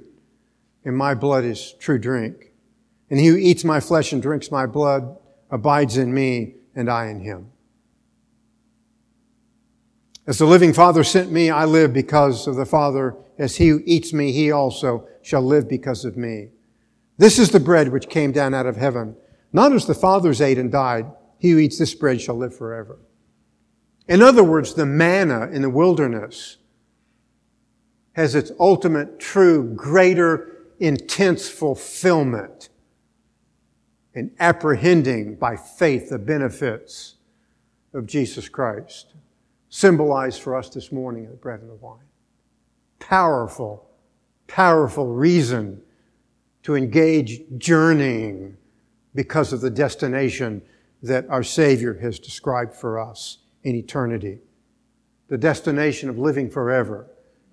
and 0.84 0.96
my 0.96 1.14
blood 1.14 1.44
is 1.44 1.72
true 1.80 1.98
drink. 1.98 2.52
And 3.10 3.18
he 3.18 3.26
who 3.26 3.36
eats 3.36 3.64
my 3.64 3.80
flesh 3.80 4.12
and 4.12 4.22
drinks 4.22 4.50
my 4.50 4.66
blood 4.66 5.16
abides 5.50 5.96
in 5.96 6.12
me, 6.12 6.56
and 6.76 6.90
I 6.90 7.06
in 7.06 7.20
him. 7.20 7.50
As 10.26 10.38
the 10.38 10.46
living 10.46 10.72
Father 10.72 11.04
sent 11.04 11.32
me, 11.32 11.50
I 11.50 11.64
live 11.64 11.92
because 11.92 12.46
of 12.46 12.56
the 12.56 12.66
Father. 12.66 13.16
As 13.38 13.56
he 13.56 13.68
who 13.68 13.82
eats 13.84 14.12
me, 14.12 14.32
he 14.32 14.52
also 14.52 15.08
shall 15.22 15.42
live 15.42 15.68
because 15.68 16.04
of 16.04 16.16
me. 16.16 16.50
This 17.16 17.38
is 17.38 17.50
the 17.50 17.60
bread 17.60 17.92
which 17.92 18.08
came 18.08 18.32
down 18.32 18.54
out 18.54 18.66
of 18.66 18.76
heaven, 18.76 19.16
not 19.52 19.72
as 19.72 19.86
the 19.86 19.94
fathers 19.94 20.40
ate 20.40 20.58
and 20.58 20.70
died. 20.70 21.06
He 21.38 21.50
who 21.50 21.58
eats 21.58 21.78
this 21.78 21.94
bread 21.94 22.20
shall 22.20 22.36
live 22.36 22.56
forever. 22.56 22.98
In 24.08 24.20
other 24.20 24.44
words, 24.44 24.74
the 24.74 24.86
manna 24.86 25.48
in 25.50 25.62
the 25.62 25.70
wilderness 25.70 26.58
has 28.12 28.34
its 28.34 28.52
ultimate, 28.58 29.18
true, 29.18 29.64
greater, 29.74 30.66
intense 30.78 31.48
fulfillment 31.48 32.68
in 34.14 34.30
apprehending 34.38 35.36
by 35.36 35.56
faith 35.56 36.10
the 36.10 36.18
benefits 36.18 37.16
of 37.92 38.06
Jesus 38.06 38.48
Christ, 38.48 39.14
symbolized 39.68 40.40
for 40.40 40.56
us 40.56 40.68
this 40.68 40.92
morning 40.92 41.24
in 41.24 41.30
the 41.30 41.36
bread 41.36 41.60
and 41.60 41.70
the 41.70 41.74
wine. 41.74 41.98
Powerful, 42.98 43.88
powerful 44.46 45.06
reason 45.06 45.82
to 46.64 46.74
engage 46.74 47.42
journeying 47.58 48.56
because 49.14 49.52
of 49.52 49.60
the 49.60 49.70
destination 49.70 50.62
that 51.02 51.28
our 51.28 51.42
Savior 51.42 51.94
has 51.98 52.18
described 52.18 52.74
for 52.74 52.98
us 52.98 53.38
in 53.62 53.76
eternity. 53.76 54.40
The 55.28 55.38
destination 55.38 56.08
of 56.08 56.18
living 56.18 56.50
forever, 56.50 57.06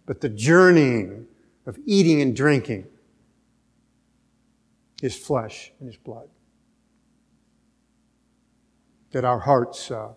but 0.05 0.21
the 0.21 0.29
journeying 0.29 1.27
of 1.65 1.77
eating 1.85 2.21
and 2.21 2.35
drinking 2.35 2.87
His 5.01 5.15
flesh 5.15 5.71
and 5.79 5.87
His 5.87 5.97
blood. 5.97 6.29
That 9.11 9.25
our 9.25 9.39
hearts 9.39 9.91
uh, 9.91 10.13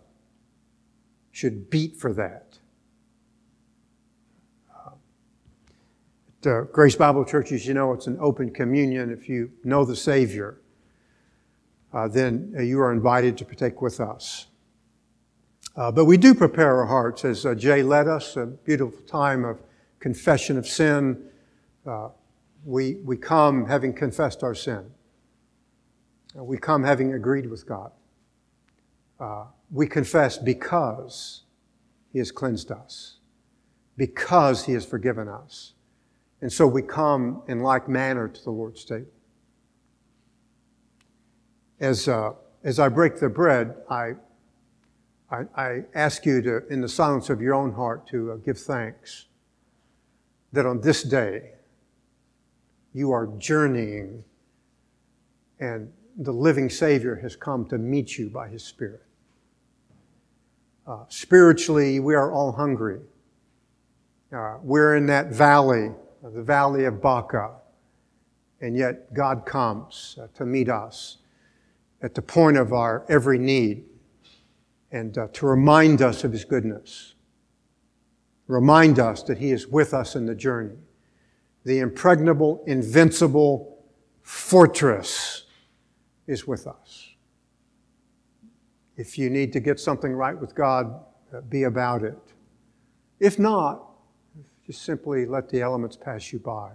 should 1.33 1.69
beat 1.69 1.97
for 1.97 2.13
that. 2.13 2.59
Uh, 6.47 6.63
Grace 6.63 6.97
Bible 6.97 7.25
Church, 7.25 7.53
as 7.53 7.67
you 7.67 7.73
know, 7.73 7.93
it's 7.93 8.07
an 8.07 8.19
open 8.21 8.51
communion. 8.51 9.11
If 9.11 9.29
you 9.29 9.51
know 9.63 9.85
the 9.85 9.97
Savior, 9.97 10.61
uh, 11.93 12.09
then 12.09 12.53
uh, 12.59 12.63
you 12.63 12.81
are 12.81 12.93
invited 12.93 13.39
to 13.39 13.45
partake 13.45 13.81
with 13.81 14.01
us. 14.01 14.49
Uh, 15.77 15.91
but 15.91 16.05
we 16.05 16.17
do 16.17 16.35
prepare 16.35 16.77
our 16.77 16.87
hearts, 16.87 17.25
as 17.25 17.47
uh, 17.47 17.55
Jay 17.55 17.83
led 17.83 18.09
us, 18.09 18.37
a 18.37 18.47
beautiful 18.47 19.01
time 19.07 19.45
of 19.45 19.63
confession 20.01 20.59
of 20.59 20.67
sin. 20.67 21.25
Uh, 21.87 22.09
we, 22.65 22.97
we 22.97 23.17
come 23.17 23.67
having 23.67 23.95
confessed 23.95 24.43
our 24.43 24.55
sin. 24.55 24.91
Uh, 26.37 26.45
we 26.45 26.59
come 26.59 26.83
having 26.83 27.15
agreed 27.15 27.49
with 27.49 27.65
God. 27.67 27.93
we 29.71 29.87
confess 29.87 30.37
because 30.37 31.45
He 32.13 32.19
has 32.19 32.31
cleansed 32.31 32.71
us, 32.71 33.19
because 33.97 34.65
He 34.67 34.73
has 34.73 34.85
forgiven 34.85 35.29
us. 35.29 35.74
And 36.45 36.53
so 36.53 36.67
we 36.67 36.83
come 36.83 37.41
in 37.49 37.61
like 37.61 37.89
manner 37.89 38.29
to 38.29 38.45
the 38.45 38.51
Lord's 38.51 38.85
table 38.85 39.09
as, 41.81 42.09
uh, 42.09 42.33
as 42.63 42.79
I 42.79 42.89
break 42.89 43.17
the 43.17 43.29
bread, 43.29 43.77
I, 43.91 44.13
I, 45.31 45.45
I, 45.57 45.85
ask 45.95 46.25
you 46.25 46.41
to, 46.43 46.67
in 46.69 46.81
the 46.81 46.89
silence 46.89 47.31
of 47.31 47.41
your 47.41 47.55
own 47.55 47.73
heart, 47.73 48.07
to 48.09 48.33
uh, 48.33 48.37
give 48.37 48.59
thanks 48.59 49.27
that 50.53 50.67
on 50.67 50.81
this 50.81 51.03
day 51.03 51.53
you 52.93 53.11
are 53.11 53.27
journeying 53.39 54.23
and 55.61 55.93
the 56.19 56.33
living 56.33 56.71
Savior 56.71 57.17
has 57.17 57.35
come 57.35 57.67
to 57.67 57.79
meet 57.79 58.19
you 58.19 58.31
by 58.31 58.49
His 58.49 58.63
Spirit. 58.63 59.03
Uh, 60.87 61.05
spiritually, 61.09 62.01
we 62.01 62.15
are 62.15 62.31
all 62.31 62.53
hungry. 62.53 63.01
Uh, 64.33 64.59
we're 64.63 64.97
in 64.97 65.07
that 65.07 65.33
valley, 65.33 65.91
the 66.31 66.43
valley 66.43 66.85
of 66.85 67.03
Baca, 67.03 67.53
and 68.61 68.77
yet 68.77 69.13
God 69.13 69.45
comes 69.45 70.19
uh, 70.21 70.29
to 70.35 70.47
meet 70.47 70.69
us 70.69 71.19
at 72.03 72.15
the 72.15 72.23
point 72.23 72.57
of 72.57 72.73
our 72.73 73.05
every 73.09 73.39
need 73.39 73.85
and 74.91 75.19
uh, 75.19 75.29
to 75.33 75.47
remind 75.47 76.01
us 76.01 76.25
of 76.25 76.33
His 76.33 76.45
goodness. 76.45 77.15
Remind 78.47 78.99
us 78.99 79.23
that 79.25 79.39
He 79.39 79.51
is 79.51 79.67
with 79.67 79.93
us 79.93 80.17
in 80.17 80.27
the 80.27 80.35
journey. 80.35 80.77
The 81.65 81.81
impregnable, 81.81 82.63
invincible 82.67 83.85
fortress 84.23 85.45
is 86.27 86.47
with 86.47 86.67
us. 86.67 87.11
If 88.97 89.19
you 89.19 89.29
need 89.29 89.53
to 89.55 89.61
get 89.61 89.81
something 89.81 90.13
right 90.13 90.39
with 90.39 90.55
God, 90.55 91.01
uh, 91.35 91.41
be 91.43 91.65
about 91.65 92.03
it. 92.03 92.19
If 93.19 93.39
not, 93.39 93.94
just 94.67 94.83
simply 94.83 95.27
let 95.27 95.49
the 95.49 95.61
elements 95.61 95.97
pass 95.97 96.33
you 96.33 96.39
by. 96.39 96.71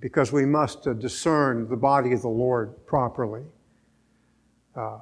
Because 0.00 0.30
we 0.30 0.46
must 0.46 0.86
uh, 0.86 0.92
discern 0.92 1.68
the 1.68 1.76
body 1.76 2.12
of 2.12 2.22
the 2.22 2.28
Lord 2.28 2.86
properly. 2.86 3.42
Uh, 4.76 4.98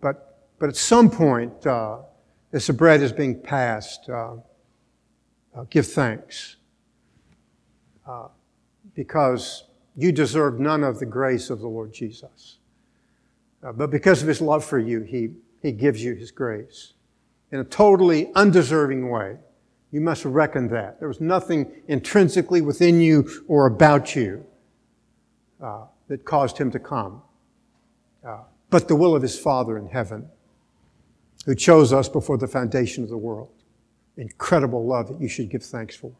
but, 0.00 0.40
but 0.58 0.68
at 0.68 0.76
some 0.76 1.08
point, 1.10 1.64
uh, 1.64 1.98
as 2.52 2.66
the 2.66 2.72
bread 2.72 3.02
is 3.02 3.12
being 3.12 3.40
passed, 3.40 4.08
uh, 4.08 4.34
uh 5.54 5.64
give 5.70 5.86
thanks. 5.86 6.56
Uh, 8.06 8.28
because 8.94 9.64
you 9.94 10.10
deserve 10.10 10.58
none 10.58 10.82
of 10.82 10.98
the 10.98 11.06
grace 11.06 11.50
of 11.50 11.60
the 11.60 11.68
Lord 11.68 11.92
Jesus. 11.92 12.58
but 13.60 13.90
because 13.90 14.22
of 14.22 14.28
his 14.28 14.40
love 14.40 14.64
for 14.64 14.78
you, 14.78 15.02
he, 15.02 15.30
he 15.62 15.70
gives 15.70 16.02
you 16.02 16.14
his 16.14 16.30
grace 16.32 16.94
in 17.52 17.60
a 17.60 17.64
totally 17.64 18.32
undeserving 18.34 19.08
way. 19.08 19.36
You 19.90 20.00
must 20.00 20.24
reckon 20.24 20.68
that. 20.68 20.98
There 20.98 21.08
was 21.08 21.20
nothing 21.20 21.70
intrinsically 21.88 22.60
within 22.60 23.00
you 23.00 23.28
or 23.48 23.66
about 23.66 24.14
you 24.14 24.44
uh, 25.62 25.84
that 26.08 26.24
caused 26.24 26.58
him 26.58 26.70
to 26.72 26.78
come 26.78 27.22
uh, 28.24 28.40
but 28.70 28.88
the 28.88 28.96
will 28.96 29.14
of 29.14 29.22
his 29.22 29.38
Father 29.38 29.78
in 29.78 29.88
heaven, 29.88 30.28
who 31.46 31.54
chose 31.54 31.92
us 31.92 32.08
before 32.08 32.36
the 32.36 32.48
foundation 32.48 33.02
of 33.02 33.10
the 33.10 33.16
world. 33.16 33.50
Incredible 34.16 34.84
love 34.84 35.08
that 35.08 35.20
you 35.20 35.28
should 35.28 35.48
give 35.48 35.62
thanks 35.62 35.96
for, 35.96 36.12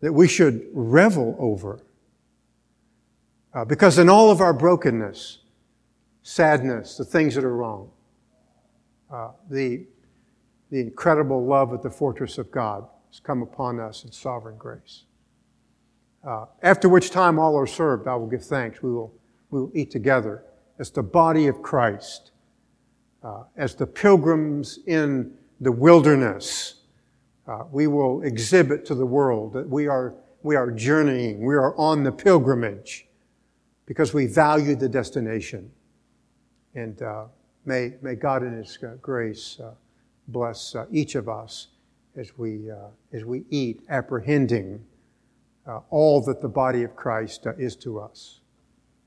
that 0.00 0.12
we 0.12 0.28
should 0.28 0.66
revel 0.72 1.36
over. 1.38 1.80
Uh, 3.54 3.64
because 3.64 3.98
in 3.98 4.08
all 4.08 4.30
of 4.30 4.40
our 4.40 4.52
brokenness, 4.52 5.38
sadness, 6.22 6.96
the 6.96 7.04
things 7.04 7.34
that 7.34 7.44
are 7.44 7.56
wrong, 7.56 7.90
uh, 9.10 9.30
the, 9.48 9.86
the 10.70 10.80
incredible 10.80 11.44
love 11.44 11.72
of 11.72 11.82
the 11.82 11.90
fortress 11.90 12.38
of 12.38 12.50
God 12.50 12.86
has 13.10 13.20
come 13.20 13.42
upon 13.42 13.80
us 13.80 14.04
in 14.04 14.12
sovereign 14.12 14.56
grace. 14.56 15.04
Uh, 16.26 16.46
after 16.62 16.88
which 16.88 17.10
time 17.10 17.38
all 17.38 17.56
are 17.56 17.66
served, 17.66 18.06
I 18.06 18.14
will 18.16 18.26
give 18.26 18.44
thanks. 18.44 18.82
We 18.82 18.90
will, 18.90 19.14
we 19.50 19.60
will 19.60 19.70
eat 19.74 19.90
together 19.90 20.44
as 20.78 20.90
the 20.90 21.02
body 21.02 21.46
of 21.46 21.62
Christ, 21.62 22.30
uh, 23.22 23.44
as 23.56 23.74
the 23.74 23.86
pilgrims 23.86 24.78
in 24.86 25.32
the 25.60 25.72
wilderness, 25.72 26.74
uh, 27.48 27.64
we 27.72 27.86
will 27.86 28.22
exhibit 28.22 28.84
to 28.86 28.94
the 28.94 29.06
world 29.06 29.52
that 29.54 29.68
we 29.68 29.88
are, 29.88 30.14
we 30.42 30.54
are 30.54 30.70
journeying, 30.70 31.44
we 31.44 31.54
are 31.54 31.76
on 31.76 32.04
the 32.04 32.12
pilgrimage 32.12 33.08
because 33.86 34.14
we 34.14 34.26
value 34.26 34.76
the 34.76 34.88
destination. 34.88 35.70
And 36.74 37.00
uh, 37.02 37.24
may, 37.64 37.94
may 38.02 38.14
God 38.14 38.42
in 38.42 38.52
His 38.52 38.78
uh, 38.82 38.96
grace 39.00 39.58
uh, 39.58 39.72
bless 40.28 40.74
uh, 40.74 40.86
each 40.90 41.14
of 41.14 41.28
us 41.28 41.68
as 42.16 42.36
we, 42.36 42.70
uh, 42.70 42.88
as 43.12 43.24
we 43.24 43.44
eat, 43.50 43.82
apprehending 43.88 44.84
uh, 45.66 45.80
all 45.90 46.20
that 46.22 46.40
the 46.40 46.48
body 46.48 46.82
of 46.82 46.94
Christ 46.96 47.46
uh, 47.46 47.54
is 47.58 47.76
to 47.76 47.98
us. 47.98 48.37